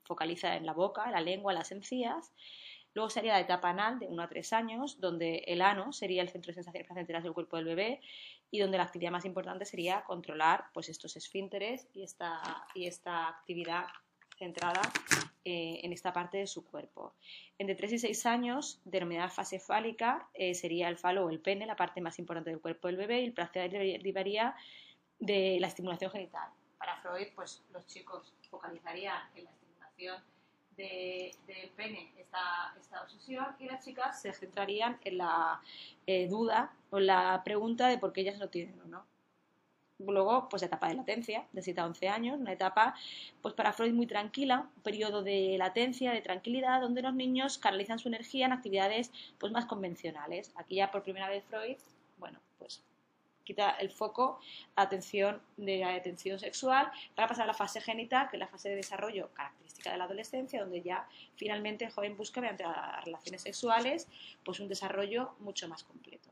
focaliza 0.04 0.58
en 0.58 0.66
la 0.66 0.74
boca, 0.74 1.10
la 1.10 1.22
lengua, 1.22 1.54
las 1.54 1.72
encías. 1.72 2.34
Luego 2.94 3.10
sería 3.10 3.32
la 3.32 3.39
etapa 3.39 3.70
anal, 3.70 3.98
de 3.98 4.08
1 4.08 4.22
a 4.22 4.28
3 4.28 4.52
años, 4.52 5.00
donde 5.00 5.46
el 5.48 5.62
ano 5.62 5.94
sería 5.94 6.22
el 6.22 6.28
centro 6.28 6.50
de 6.50 6.56
sensaciones 6.56 6.88
placenteras 6.88 7.24
del 7.24 7.32
cuerpo 7.32 7.56
del 7.56 7.66
bebé 7.66 8.02
y 8.50 8.60
donde 8.60 8.78
la 8.78 8.84
actividad 8.84 9.12
más 9.12 9.24
importante 9.24 9.64
sería 9.64 10.04
controlar 10.04 10.66
pues, 10.74 10.89
estos 10.89 11.16
esfínteres 11.16 11.88
y 11.94 12.04
esta, 12.04 12.42
y 12.76 12.88
esta 12.88 13.30
actividad 13.30 13.86
centrada 14.42 14.82
eh, 15.46 15.82
en 15.84 15.94
esta 15.94 16.12
parte 16.12 16.39
de 16.39 16.48
su 16.48 16.66
cuerpo. 16.66 17.14
Entre 17.60 17.76
3 17.76 17.94
y 17.94 18.00
6 18.00 18.26
años, 18.26 18.82
denominada 18.86 19.30
fase 19.30 19.60
fálica, 19.60 20.28
eh, 20.34 20.56
sería 20.56 20.89
el 20.89 20.98
falo 20.98 21.26
o 21.26 21.30
el 21.30 21.39
pene, 21.39 21.68
la 21.68 21.76
parte 21.76 22.02
más 22.02 22.18
importante 22.18 22.50
del 22.50 22.60
cuerpo 22.60 22.88
del 22.88 22.98
bebé, 22.98 23.22
y 23.22 23.26
el 23.26 23.34
placer 23.34 23.70
derivaría 23.70 24.56
de 25.20 25.58
la 25.62 25.68
estimulación 25.68 26.10
genital. 26.10 26.50
Para 26.80 26.96
Freud, 27.02 27.28
pues 27.36 27.62
los 27.72 27.86
chicos 27.86 28.34
focalizarían 28.50 29.22
en 29.36 29.44
la 29.44 29.52
estimulación 29.52 30.24
del 30.76 31.70
pene 31.76 32.12
esta, 32.18 32.74
esta, 32.80 33.04
obsesión 33.04 33.46
y 33.60 33.66
las 33.66 33.86
chicas 33.86 34.20
se 34.20 34.34
centrarían 34.34 34.98
en 35.04 35.20
la 35.20 35.62
eh, 36.08 36.28
duda 36.28 36.74
o 36.89 37.00
la 37.00 37.44
pregunta 37.44 37.88
de 37.89 38.00
por 38.00 38.12
qué 38.12 38.22
ellas 38.22 38.39
no 38.39 38.50
tienen 38.50 38.80
o 38.82 38.86
no 38.86 39.06
luego 40.08 40.47
pues 40.49 40.64
etapa 40.64 40.88
de 40.88 40.95
latencia 40.95 41.45
de 41.52 41.62
7 41.62 41.82
a 41.82 41.86
11 41.86 42.10
años 42.10 42.39
una 42.39 42.54
etapa 42.54 42.95
pues 43.41 43.54
para 43.54 43.74
Freud 43.74 43.93
muy 43.93 44.08
tranquila 44.08 44.70
un 44.76 44.84
periodo 44.84 45.24
de 45.24 45.56
latencia 45.58 46.12
de 46.12 46.22
tranquilidad 46.22 46.82
donde 46.82 47.02
los 47.02 47.14
niños 47.14 47.58
canalizan 47.58 47.99
su 47.99 48.08
energía 48.08 48.45
en 48.45 48.54
actividades 48.54 49.12
pues 49.38 49.52
más 49.52 49.66
convencionales. 49.66 50.52
Aquí 50.56 50.76
ya 50.76 50.91
por 50.91 51.04
primera 51.04 51.30
vez 51.30 51.43
Freud 51.45 51.78
bueno 52.18 52.39
pues 52.58 52.84
quita 53.43 53.72
el 53.72 53.89
foco 53.89 54.39
atención 54.76 55.41
de 55.58 55.80
la 55.80 55.95
atención 55.95 56.39
sexual 56.39 56.91
para 57.16 57.28
pasar 57.28 57.43
a 57.43 57.47
la 57.47 57.54
fase 57.54 57.82
genital 57.82 58.30
que 58.30 58.38
es 58.38 58.39
la 58.39 58.47
fase 58.47 58.70
de 58.70 58.76
desarrollo 58.76 59.30
característica 59.34 59.91
de 59.91 59.97
la 59.97 60.06
adolescencia 60.06 60.62
donde 60.62 60.82
ya 60.82 61.08
finalmente 61.36 61.86
el 61.86 61.91
joven 61.91 62.16
busca 62.18 62.41
mediante 62.41 62.64
las 62.64 63.04
relaciones 63.04 63.41
sexuales 63.41 64.08
pues 64.43 64.60
un 64.60 64.68
desarrollo 64.68 65.34
mucho 65.39 65.68
más 65.68 65.84
completo 65.84 66.31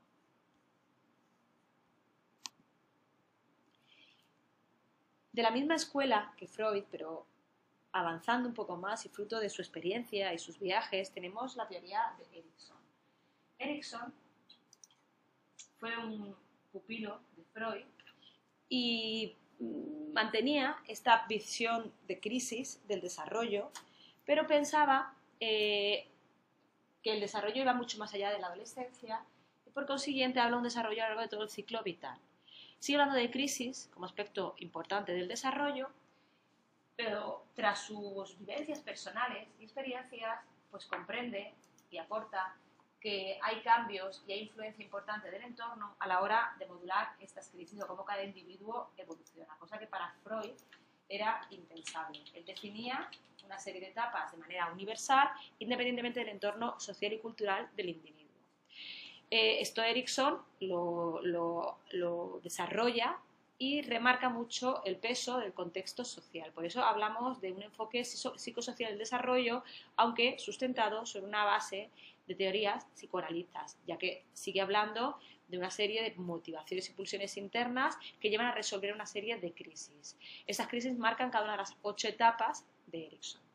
de 5.32 5.44
la 5.44 5.52
misma 5.52 5.76
escuela 5.76 6.34
que 6.38 6.48
Freud, 6.48 6.84
pero 6.92 7.26
avanzando 7.92 8.48
un 8.48 8.54
poco 8.54 8.78
más 8.78 9.06
y 9.06 9.10
fruto 9.10 9.40
de 9.40 9.50
su 9.50 9.62
experiencia 9.62 10.34
y 10.34 10.40
sus 10.40 10.60
viajes, 10.60 11.12
tenemos 11.12 11.56
la 11.56 11.68
teoría 11.68 12.16
de 12.18 12.40
Erickson. 12.40 12.78
Erickson 13.58 14.14
fue 15.80 15.98
un 15.98 16.36
pupilo 16.72 17.22
de 17.36 17.44
Freud 17.46 17.86
y 18.70 19.36
mm, 19.60 20.14
mantenía 20.14 20.78
esta 20.88 21.26
visión 21.28 21.92
de 22.08 22.20
crisis 22.20 22.82
del 22.88 23.02
desarrollo, 23.02 23.72
pero 24.26 24.46
pensaba 24.46 25.16
eh, 25.40 26.08
que 27.02 27.14
el 27.14 27.20
desarrollo 27.20 27.62
iba 27.62 27.74
mucho 27.74 27.98
más 27.98 28.14
allá 28.14 28.32
de 28.32 28.40
la 28.40 28.48
adolescencia 28.48 29.24
y 29.66 29.70
por 29.72 29.86
consiguiente 29.86 30.40
habla 30.40 30.52
de 30.52 30.58
un 30.58 30.64
desarrollo 30.64 31.04
a 31.04 31.10
lo 31.10 31.16
largo 31.16 31.22
de 31.22 31.30
todo 31.30 31.44
el 31.44 31.50
ciclo 31.50 31.82
vital. 31.84 32.20
Sigue 32.80 32.98
hablando 32.98 33.20
de 33.20 33.30
crisis 33.30 33.90
como 33.94 34.06
aspecto 34.06 34.56
importante 34.60 35.12
del 35.12 35.28
desarrollo, 35.28 35.90
pero 36.96 37.46
tras 37.56 37.80
sus 37.82 38.38
vivencias 38.40 38.80
personales 38.80 39.48
y 39.60 39.64
experiencias, 39.64 40.40
pues 40.72 40.86
comprende 40.86 41.54
y 41.92 41.98
aporta 41.98 42.56
que 43.00 43.40
hay 43.42 43.62
cambios 43.62 44.24
y 44.28 44.34
hay 44.34 44.42
influencia 44.42 44.84
importante 44.84 45.32
del 45.32 45.44
entorno 45.44 45.96
a 46.00 46.08
la 46.08 46.22
hora 46.22 46.56
de 46.60 46.66
modular 46.68 47.16
estas 47.20 47.50
crisis 47.50 47.82
o 47.82 47.88
cómo 47.88 48.04
cada 48.04 48.24
individuo 48.24 48.92
evoluciona, 48.98 49.56
cosa 49.58 49.78
que 49.78 49.88
para 49.88 50.14
Freud 50.24 50.52
era 51.08 51.42
impensable. 51.50 52.24
Él 52.34 52.46
definía 52.46 53.10
una 53.46 53.58
serie 53.58 53.82
de 53.82 53.88
etapas 53.88 54.32
de 54.32 54.38
manera 54.38 54.72
universal, 54.72 55.30
independientemente 55.60 56.20
del 56.20 56.30
entorno 56.30 56.80
social 56.80 57.14
y 57.14 57.20
cultural 57.20 57.70
del 57.76 57.90
individuo. 57.90 58.29
Eh, 59.32 59.62
esto 59.62 59.84
Erickson 59.84 60.40
lo, 60.60 62.40
desarrolla 62.42 63.18
y 63.58 63.82
remarca 63.82 64.30
mucho 64.30 64.84
el 64.86 64.96
peso 64.96 65.38
del 65.38 65.54
contexto 65.54 66.04
social. 66.04 66.52
Por 66.54 66.66
eso 66.66 66.82
hablamos 66.82 67.42
de 67.42 67.52
un 67.52 67.62
enfoque 67.62 68.06
psicosocial 68.06 68.92
del 68.92 69.00
desarrollo, 69.00 69.64
aunque 69.98 70.40
sustentado 70.40 71.06
sobre 71.06 71.28
una 71.28 71.44
base 71.44 71.90
de 72.28 72.36
teorías 72.36 72.86
psicoanalistas, 72.96 73.78
ya 73.86 73.98
que 73.98 74.24
sigue 74.34 74.62
hablando 74.62 75.18
de 75.50 75.58
una 75.58 75.72
serie 75.72 76.04
de 76.04 76.16
motivaciones 76.16 76.90
y 76.90 76.94
pulsiones 76.94 77.36
internas 77.38 77.98
que 78.20 78.30
llevan 78.30 78.48
a 78.48 78.54
resolver 78.54 78.94
una 78.94 79.06
serie 79.06 79.38
de 79.38 79.52
crisis. 79.52 80.18
Esas 80.48 80.68
crisis 80.68 80.98
marcan 80.98 81.32
cada 81.32 81.44
una 81.44 81.54
de 81.54 81.58
las 81.58 81.76
ocho 81.82 82.08
etapas 82.08 82.66
de 82.88 83.08
Erickson. 83.08 83.49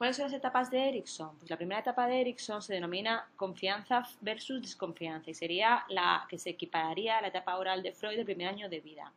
¿Cuáles 0.00 0.16
son 0.16 0.24
las 0.24 0.32
etapas 0.32 0.70
de 0.70 0.88
Erickson? 0.88 1.36
Pues 1.36 1.50
la 1.50 1.58
primera 1.58 1.82
etapa 1.82 2.06
de 2.06 2.22
Erickson 2.22 2.62
se 2.62 2.72
denomina 2.72 3.28
confianza 3.36 4.02
versus 4.22 4.62
desconfianza 4.62 5.28
y 5.28 5.34
sería 5.34 5.84
la 5.90 6.26
que 6.26 6.38
se 6.38 6.48
equipararía 6.48 7.18
a 7.18 7.20
la 7.20 7.28
etapa 7.28 7.58
oral 7.58 7.82
de 7.82 7.92
Freud 7.92 8.16
del 8.16 8.24
primer 8.24 8.48
año 8.48 8.70
de 8.70 8.80
vida. 8.80 9.12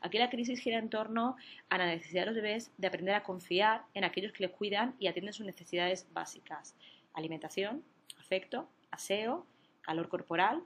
Aquí 0.00 0.16
la 0.16 0.30
crisis 0.30 0.58
gira 0.58 0.78
en 0.78 0.88
torno 0.88 1.36
a 1.68 1.76
la 1.76 1.84
necesidad 1.84 2.22
de 2.22 2.26
los 2.28 2.34
bebés 2.36 2.72
de 2.78 2.86
aprender 2.86 3.14
a 3.14 3.22
confiar 3.22 3.84
en 3.92 4.04
aquellos 4.04 4.32
que 4.32 4.44
les 4.44 4.52
cuidan 4.52 4.96
y 4.98 5.06
atienden 5.06 5.34
sus 5.34 5.44
necesidades 5.44 6.06
básicas. 6.14 6.74
Alimentación, 7.12 7.84
afecto, 8.18 8.70
aseo, 8.90 9.44
calor 9.82 10.08
corporal 10.08 10.62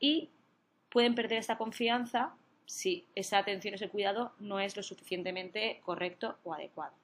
y 0.00 0.30
pueden 0.88 1.14
perder 1.14 1.38
esta 1.38 1.56
confianza 1.56 2.34
si 2.66 3.06
esa 3.14 3.38
atención, 3.38 3.74
ese 3.74 3.88
cuidado 3.88 4.32
no 4.40 4.58
es 4.58 4.76
lo 4.76 4.82
suficientemente 4.82 5.80
correcto 5.84 6.36
o 6.42 6.52
adecuado. 6.52 7.03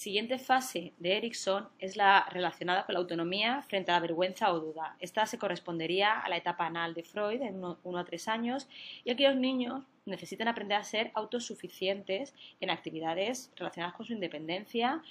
Siguiente 0.00 0.38
fase 0.38 0.94
de 0.96 1.18
Erickson 1.18 1.68
es 1.78 1.94
la 1.94 2.24
relacionada 2.30 2.86
con 2.86 2.94
la 2.94 3.00
autonomía 3.00 3.60
frente 3.60 3.90
a 3.90 3.96
la 3.96 4.00
vergüenza 4.00 4.50
o 4.50 4.58
duda. 4.58 4.96
Esta 4.98 5.26
se 5.26 5.38
correspondería 5.38 6.18
a 6.20 6.28
la 6.30 6.38
etapa 6.38 6.64
anal 6.64 6.94
de 6.94 7.02
Freud, 7.02 7.42
en 7.42 7.62
1 7.62 7.98
a 7.98 8.04
3 8.06 8.28
años, 8.28 8.66
y 9.04 9.10
aquí 9.10 9.24
los 9.24 9.36
niños 9.36 9.84
necesitan 10.06 10.48
aprender 10.48 10.78
a 10.78 10.84
ser 10.84 11.10
autosuficientes 11.12 12.34
en 12.60 12.70
actividades 12.70 13.52
relacionadas 13.56 13.94
con 13.94 14.06
su 14.06 14.14
independencia 14.14 15.02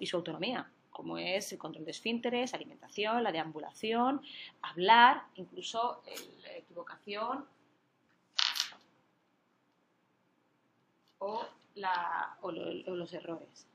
y 0.00 0.06
su 0.06 0.16
autonomía, 0.16 0.70
como 0.88 1.18
es 1.18 1.52
el 1.52 1.58
control 1.58 1.84
de 1.84 1.90
esfínteres, 1.90 2.54
alimentación, 2.54 3.22
la 3.22 3.30
deambulación, 3.30 4.22
hablar, 4.62 5.24
incluso 5.34 6.02
la 6.44 6.56
equivocación 6.56 7.44
o 11.18 11.44
los 12.54 13.12
errores. 13.12 13.66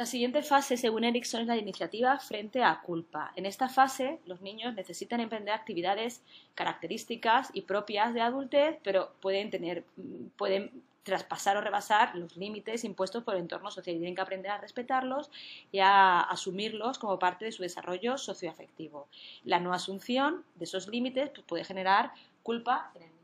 La 0.00 0.06
siguiente 0.06 0.42
fase, 0.42 0.78
según 0.78 1.04
Erickson, 1.04 1.42
es 1.42 1.46
la 1.46 1.58
iniciativa 1.58 2.18
frente 2.18 2.64
a 2.64 2.80
culpa. 2.80 3.32
En 3.36 3.44
esta 3.44 3.68
fase, 3.68 4.18
los 4.24 4.40
niños 4.40 4.74
necesitan 4.74 5.20
emprender 5.20 5.52
actividades 5.52 6.22
características 6.54 7.50
y 7.52 7.60
propias 7.60 8.14
de 8.14 8.22
adultez, 8.22 8.78
pero 8.82 9.12
pueden 9.20 9.50
tener, 9.50 9.84
pueden 10.38 10.70
traspasar 11.02 11.58
o 11.58 11.60
rebasar 11.60 12.16
los 12.16 12.34
límites 12.38 12.84
impuestos 12.84 13.22
por 13.24 13.34
el 13.34 13.42
entorno 13.42 13.70
social 13.70 13.94
y 13.94 13.98
tienen 13.98 14.14
que 14.14 14.22
aprender 14.22 14.50
a 14.50 14.56
respetarlos 14.56 15.30
y 15.70 15.80
a 15.80 16.20
asumirlos 16.20 16.98
como 16.98 17.18
parte 17.18 17.44
de 17.44 17.52
su 17.52 17.62
desarrollo 17.62 18.16
socioafectivo. 18.16 19.06
La 19.44 19.60
no 19.60 19.74
asunción 19.74 20.44
de 20.54 20.64
esos 20.64 20.88
límites 20.88 21.28
pues, 21.28 21.44
puede 21.46 21.64
generar 21.64 22.12
culpa 22.42 22.90
en 22.94 23.02
el 23.02 23.19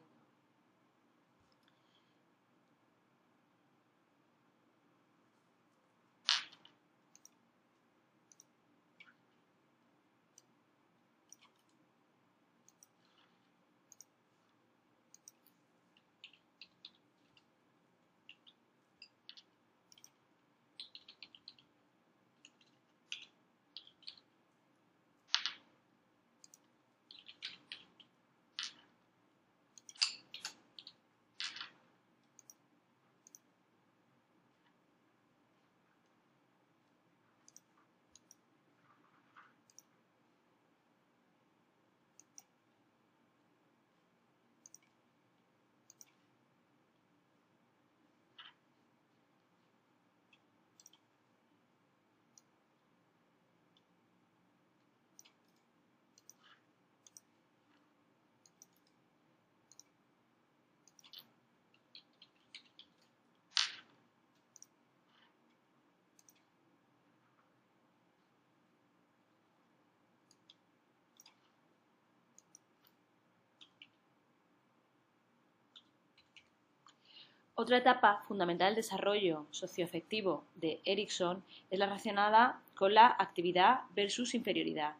Otra 77.58 77.78
etapa 77.78 78.22
fundamental 78.28 78.74
del 78.74 78.84
desarrollo 78.84 79.46
socioafectivo 79.50 80.44
de 80.56 80.82
Erickson 80.84 81.42
es 81.70 81.78
la 81.78 81.86
relacionada 81.86 82.60
con 82.74 82.92
la 82.92 83.16
actividad 83.18 83.80
versus 83.94 84.34
inferioridad. 84.34 84.96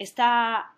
Esta 0.00 0.74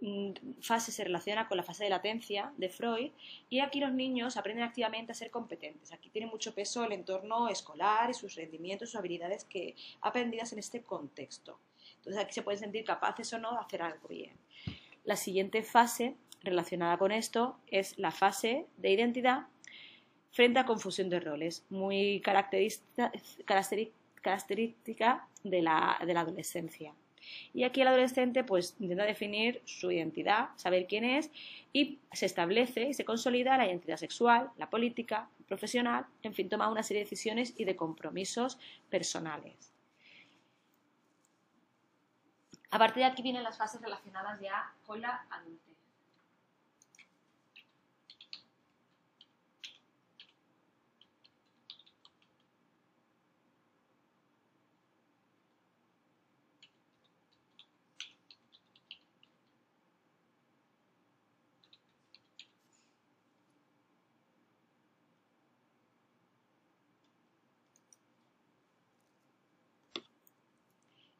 mm, 0.00 0.60
fase 0.60 0.92
se 0.92 1.02
relaciona 1.02 1.48
con 1.48 1.56
la 1.56 1.64
fase 1.64 1.82
de 1.82 1.90
latencia 1.90 2.52
de 2.56 2.68
Freud 2.68 3.10
y 3.48 3.58
aquí 3.58 3.80
los 3.80 3.92
niños 3.92 4.36
aprenden 4.36 4.62
activamente 4.62 5.10
a 5.10 5.16
ser 5.16 5.32
competentes. 5.32 5.92
Aquí 5.92 6.08
tiene 6.08 6.28
mucho 6.28 6.54
peso 6.54 6.84
el 6.84 6.92
entorno 6.92 7.48
escolar 7.48 8.10
y 8.10 8.14
sus 8.14 8.36
rendimientos, 8.36 8.90
sus 8.90 9.00
habilidades 9.00 9.42
que 9.42 9.74
aprendidas 10.02 10.52
en 10.52 10.60
este 10.60 10.82
contexto. 10.82 11.58
Entonces 11.96 12.22
aquí 12.22 12.32
se 12.32 12.42
pueden 12.42 12.60
sentir 12.60 12.84
capaces 12.84 13.32
o 13.32 13.40
no 13.40 13.50
de 13.54 13.58
hacer 13.58 13.82
algo 13.82 14.06
bien. 14.06 14.36
La 15.02 15.16
siguiente 15.16 15.64
fase 15.64 16.14
relacionada 16.42 16.96
con 16.98 17.12
esto 17.12 17.58
es 17.66 17.98
la 17.98 18.10
fase 18.10 18.66
de 18.76 18.90
identidad 18.90 19.46
frente 20.30 20.58
a 20.58 20.64
confusión 20.64 21.10
de 21.10 21.20
roles, 21.20 21.64
muy 21.70 22.20
característica, 22.20 23.12
de 25.42 25.62
la, 25.62 25.92
adolescencia. 25.92 26.94
Y 27.52 27.64
aquí 27.64 27.82
el 27.82 27.88
adolescente 27.88 28.44
pues 28.44 28.76
intenta 28.80 29.04
definir 29.04 29.60
su 29.64 29.90
identidad, 29.90 30.50
saber 30.56 30.86
quién 30.86 31.04
es 31.04 31.30
y 31.72 31.98
se 32.12 32.26
establece 32.26 32.84
y 32.84 32.94
se 32.94 33.04
consolida 33.04 33.56
la 33.58 33.66
identidad 33.66 33.96
sexual, 33.96 34.50
la 34.56 34.70
política, 34.70 35.28
profesional, 35.46 36.06
en 36.22 36.32
fin, 36.32 36.48
toma 36.48 36.70
una 36.70 36.82
serie 36.82 37.00
de 37.00 37.06
decisiones 37.06 37.54
y 37.56 37.64
de 37.64 37.76
compromisos 37.76 38.58
personales. 38.88 39.72
A 42.70 42.78
partir 42.78 43.02
de 43.02 43.10
aquí 43.10 43.22
vienen 43.22 43.42
las 43.42 43.58
fases 43.58 43.80
relacionadas 43.80 44.40
ya 44.40 44.72
con 44.86 45.00
la 45.00 45.26
adultez. 45.30 45.69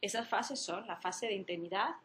Esas 0.01 0.29
fases 0.29 0.59
son 0.59 0.87
la 0.87 0.97
fase 0.97 1.27
de 1.27 1.35
intimidad 1.35 1.97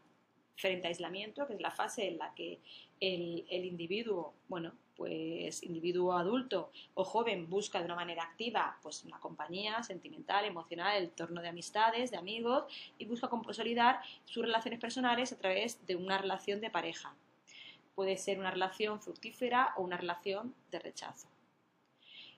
frente 0.55 0.87
a 0.87 0.89
aislamiento, 0.89 1.47
que 1.47 1.53
es 1.53 1.61
la 1.61 1.71
fase 1.71 2.07
en 2.07 2.17
la 2.17 2.33
que 2.33 2.59
el, 2.99 3.45
individuo, 3.49 4.33
bueno, 4.47 4.73
pues 4.95 5.63
individuo 5.63 6.13
adulto 6.13 6.71
o 6.93 7.03
joven 7.03 7.49
busca 7.49 7.79
de 7.79 7.85
una 7.85 7.95
manera 7.95 8.23
activa 8.23 8.77
pues 8.81 9.03
una 9.03 9.19
compañía 9.19 9.83
sentimental, 9.83 10.45
emocional, 10.45 10.95
el 10.95 11.05
entorno 11.05 11.41
de 11.41 11.49
amistades, 11.49 12.11
de 12.11 12.17
amigos 12.17 12.63
y 12.97 13.05
busca 13.05 13.27
consolidar 13.27 13.99
sus 14.23 14.45
relaciones 14.45 14.79
personales 14.79 15.33
a 15.33 15.37
través 15.37 15.85
de 15.85 15.97
una 15.97 16.17
relación 16.17 16.61
de 16.61 16.69
pareja. 16.69 17.13
Puede 17.93 18.17
ser 18.17 18.39
una 18.39 18.51
relación 18.51 19.01
fructífera 19.01 19.73
o 19.75 19.83
una 19.83 19.97
relación 19.97 20.55
de 20.71 20.79
rechazo. 20.79 21.27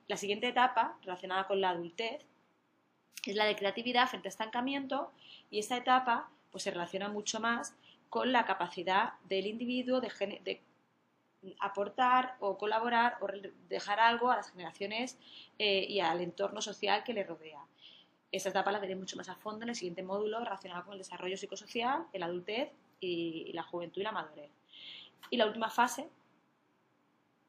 La 0.08 0.18
siguiente 0.18 0.48
etapa, 0.48 0.98
relacionada 1.02 1.46
con 1.48 1.62
la 1.62 1.70
adultez, 1.72 2.26
es 3.26 3.36
la 3.36 3.46
de 3.46 3.56
creatividad 3.56 4.08
frente 4.08 4.28
a 4.28 4.30
estancamiento 4.30 5.12
y 5.50 5.60
esta 5.60 5.78
etapa 5.78 6.30
pues, 6.52 6.64
se 6.64 6.72
relaciona 6.72 7.10
mucho 7.10 7.40
más 7.40 7.76
con 8.10 8.32
la 8.32 8.46
capacidad 8.46 9.14
del 9.28 9.48
individuo 9.48 10.02
de, 10.02 10.62
aportar 11.60 12.36
o 12.40 12.58
colaborar 12.58 13.18
o 13.22 13.28
dejar 13.70 14.00
algo 14.00 14.32
a 14.32 14.38
las 14.38 14.52
generaciones 14.52 15.18
eh, 15.60 15.86
y 15.88 16.00
al 16.00 16.22
entorno 16.22 16.62
social 16.62 17.04
que 17.04 17.14
le 17.14 17.24
rodea. 17.24 17.64
Esta 18.32 18.50
etapa 18.50 18.72
la 18.72 18.80
veré 18.80 18.96
mucho 18.96 19.16
más 19.16 19.30
a 19.30 19.36
fondo 19.36 19.64
en 19.64 19.70
el 19.70 19.76
siguiente 19.76 20.04
módulo 20.04 20.40
relacionado 20.40 20.84
con 20.84 20.94
el 20.94 21.00
desarrollo 21.00 21.38
psicosocial, 21.38 22.06
el 22.12 22.24
adultez 22.24 22.72
y, 23.00 23.52
la 23.54 23.64
juventud 23.64 24.02
y 24.02 24.04
la 24.04 24.12
madurez. 24.12 24.52
Y 25.30 25.38
la 25.38 25.46
última 25.46 25.70
fase, 25.70 26.10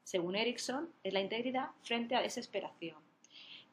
según 0.03 0.35
Erickson, 0.35 0.89
es 1.03 1.13
la 1.13 1.19
integridad 1.19 1.71
frente 1.83 2.15
a 2.15 2.21
desesperación, 2.21 2.97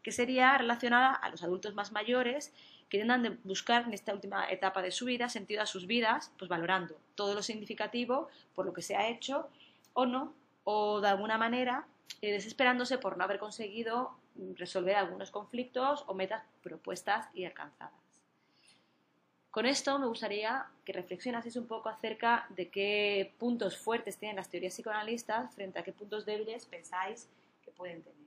que 0.07 0.13
sería 0.13 0.57
relacionada 0.57 1.15
a 1.15 1.31
los 1.31 1.43
adultos 1.43 1.75
más 1.75 1.91
mayores 1.91 2.55
que 2.89 2.99
intentan 2.99 3.41
buscar 3.43 3.83
en 3.87 3.93
esta 3.93 4.15
última 4.15 4.49
etapa 4.49 4.81
de 4.81 4.93
su 4.93 5.05
vida 5.07 5.29
sentido 5.29 5.63
a 5.63 5.67
sus 5.67 5.89
vidas, 5.89 6.31
pues 6.39 6.49
valorando 6.49 6.95
todo 7.17 7.35
lo 7.35 7.43
significativo 7.43 8.29
por 8.55 8.67
lo 8.67 8.73
que 8.73 8.83
se 8.83 8.95
ha 8.95 9.09
hecho 9.09 9.49
o 9.95 10.07
no, 10.07 10.33
o 10.63 11.01
de 11.01 11.09
alguna 11.09 11.39
manera 11.39 11.89
eh, 12.23 12.31
desesperándose 12.31 12.99
por 12.99 13.17
no 13.17 13.25
haber 13.25 13.41
conseguido 13.41 14.15
resolver 14.55 14.95
algunos 14.95 15.33
conflictos 15.33 16.05
o 16.07 16.15
metas 16.15 16.45
propuestas 16.63 17.27
y 17.35 17.45
alcanzadas. 17.45 18.23
Con 19.51 19.67
esto 19.67 19.99
me 19.99 20.07
gustaría 20.07 20.67
que 20.85 20.93
reflexionaseis 20.93 21.57
un 21.57 21.67
poco 21.67 21.89
acerca 21.89 22.47
de 22.51 22.69
qué 22.69 23.35
puntos 23.41 23.77
fuertes 23.77 24.19
tienen 24.19 24.37
las 24.37 24.51
teorías 24.51 24.75
psicoanalistas 24.75 25.53
frente 25.53 25.81
a 25.81 25.83
qué 25.83 25.91
puntos 25.91 26.25
débiles 26.25 26.65
pensáis 26.65 27.29
que 27.65 27.73
pueden 27.73 28.05
tener. 28.05 28.26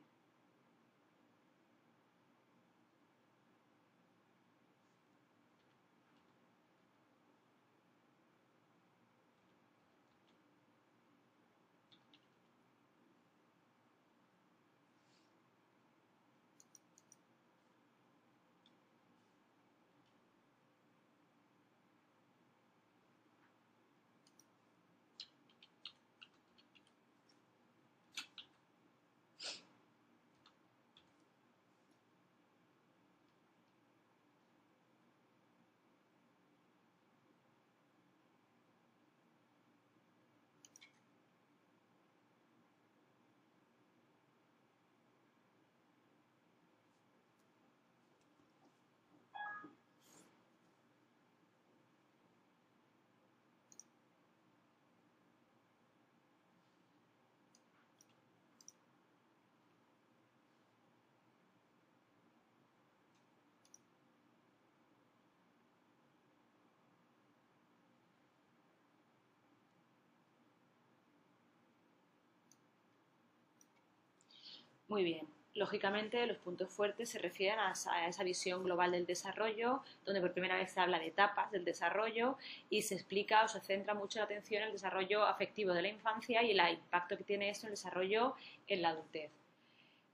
Muy 74.90 75.04
bien. 75.04 75.28
Lógicamente, 75.54 76.26
los 76.26 76.38
puntos 76.38 76.70
fuertes 76.72 77.10
se 77.10 77.20
refieren 77.20 77.60
a 77.60 77.74
esa, 78.08 78.24
visión 78.24 78.64
global 78.64 78.92
del 78.92 79.06
desarrollo, 79.06 79.84
donde 80.04 80.20
por 80.20 80.32
primera 80.32 80.56
vez 80.56 80.72
se 80.72 80.80
habla 80.80 80.98
de 80.98 81.08
etapas 81.08 81.52
del 81.52 81.64
desarrollo 81.64 82.38
y 82.72 82.82
se 82.82 82.96
explica 82.96 83.44
o 83.44 83.48
se 83.48 83.60
centra 83.62 83.94
mucho 83.94 84.18
la 84.18 84.26
atención 84.26 84.64
en 84.64 84.68
el 84.70 84.74
desarrollo 84.74 85.24
afectivo 85.26 85.74
de 85.74 85.84
la 85.84 85.90
infancia 85.90 86.42
y 86.42 86.52
el 86.52 86.74
impacto 86.74 87.18
que 87.18 87.24
tiene 87.24 87.50
esto 87.50 87.68
en 87.68 87.70
el 87.70 87.74
desarrollo 87.74 88.36
en 88.68 88.82
la 88.82 88.90
adultez. 88.90 89.32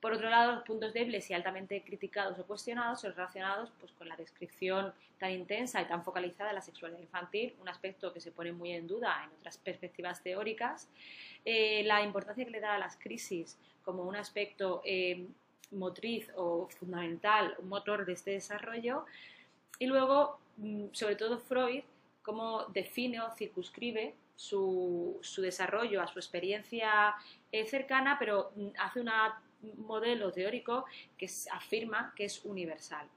Por 0.06 0.14
otro 0.14 0.30
lado, 0.30 0.52
los 0.52 0.62
puntos 0.62 0.94
débiles 0.94 1.28
y 1.32 1.34
altamente 1.34 1.82
criticados 1.82 2.38
o 2.38 2.46
cuestionados 2.46 3.02
son 3.02 3.16
relacionados 3.16 3.72
pues, 3.80 3.92
con 3.94 4.08
la 4.08 4.16
descripción 4.16 4.94
tan 5.18 5.32
intensa 5.32 5.82
y 5.82 5.86
tan 5.86 6.04
focalizada 6.04 6.50
de 6.50 6.54
la 6.54 6.62
sexualidad 6.62 7.02
infantil, 7.02 7.56
un 7.60 7.68
aspecto 7.70 8.14
que 8.14 8.20
se 8.22 8.32
pone 8.32 8.52
muy 8.52 8.74
en 8.74 8.86
duda 8.86 9.24
en 9.24 9.32
otras 9.40 9.58
perspectivas 9.58 10.22
teóricas, 10.22 10.88
eh, 11.44 11.82
la 11.86 12.04
importancia 12.04 12.46
que 12.46 12.52
le 12.52 12.60
da 12.60 12.76
a 12.76 12.78
las 12.78 12.98
crisis 12.98 13.58
como 13.84 14.04
un 14.04 14.16
aspecto 14.16 14.84
eh, 14.86 15.26
motriz 15.72 16.30
o 16.36 16.68
fundamental, 16.68 17.56
un 17.58 17.70
motor 17.70 18.06
de 18.06 18.14
este 18.14 18.30
desarrollo, 18.30 19.06
y 19.80 19.88
luego, 19.88 20.38
mm, 20.58 20.90
sobre 20.92 21.16
todo 21.16 21.40
Freud, 21.40 21.82
cómo 22.22 22.66
define 22.66 23.22
o 23.22 23.32
circunscribe 23.32 24.14
su, 24.36 25.20
desarrollo 25.38 26.00
a 26.00 26.06
su 26.06 26.20
experiencia 26.20 27.16
eh, 27.52 27.66
cercana, 27.66 28.18
pero 28.20 28.52
mm, 28.56 28.68
hace 28.78 29.02
una 29.02 29.42
modelo 29.78 30.32
teórico 30.32 30.86
que 31.18 31.30
afirma 31.52 32.14
que 32.16 32.26
es 32.26 32.44
universal. 32.46 33.08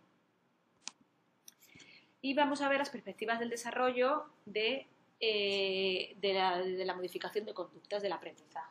Y 2.20 2.34
vamos 2.34 2.60
a 2.60 2.68
ver 2.68 2.78
las 2.78 2.90
perspectivas 2.90 3.38
del 3.38 3.50
desarrollo 3.50 4.26
de, 4.44 4.86
eh, 5.20 6.16
la, 6.20 6.58
de 6.58 6.84
la 6.84 6.94
modificación 6.94 7.44
de 7.44 7.54
conductas 7.54 8.02
del 8.02 8.12
aprendizaje. 8.12 8.67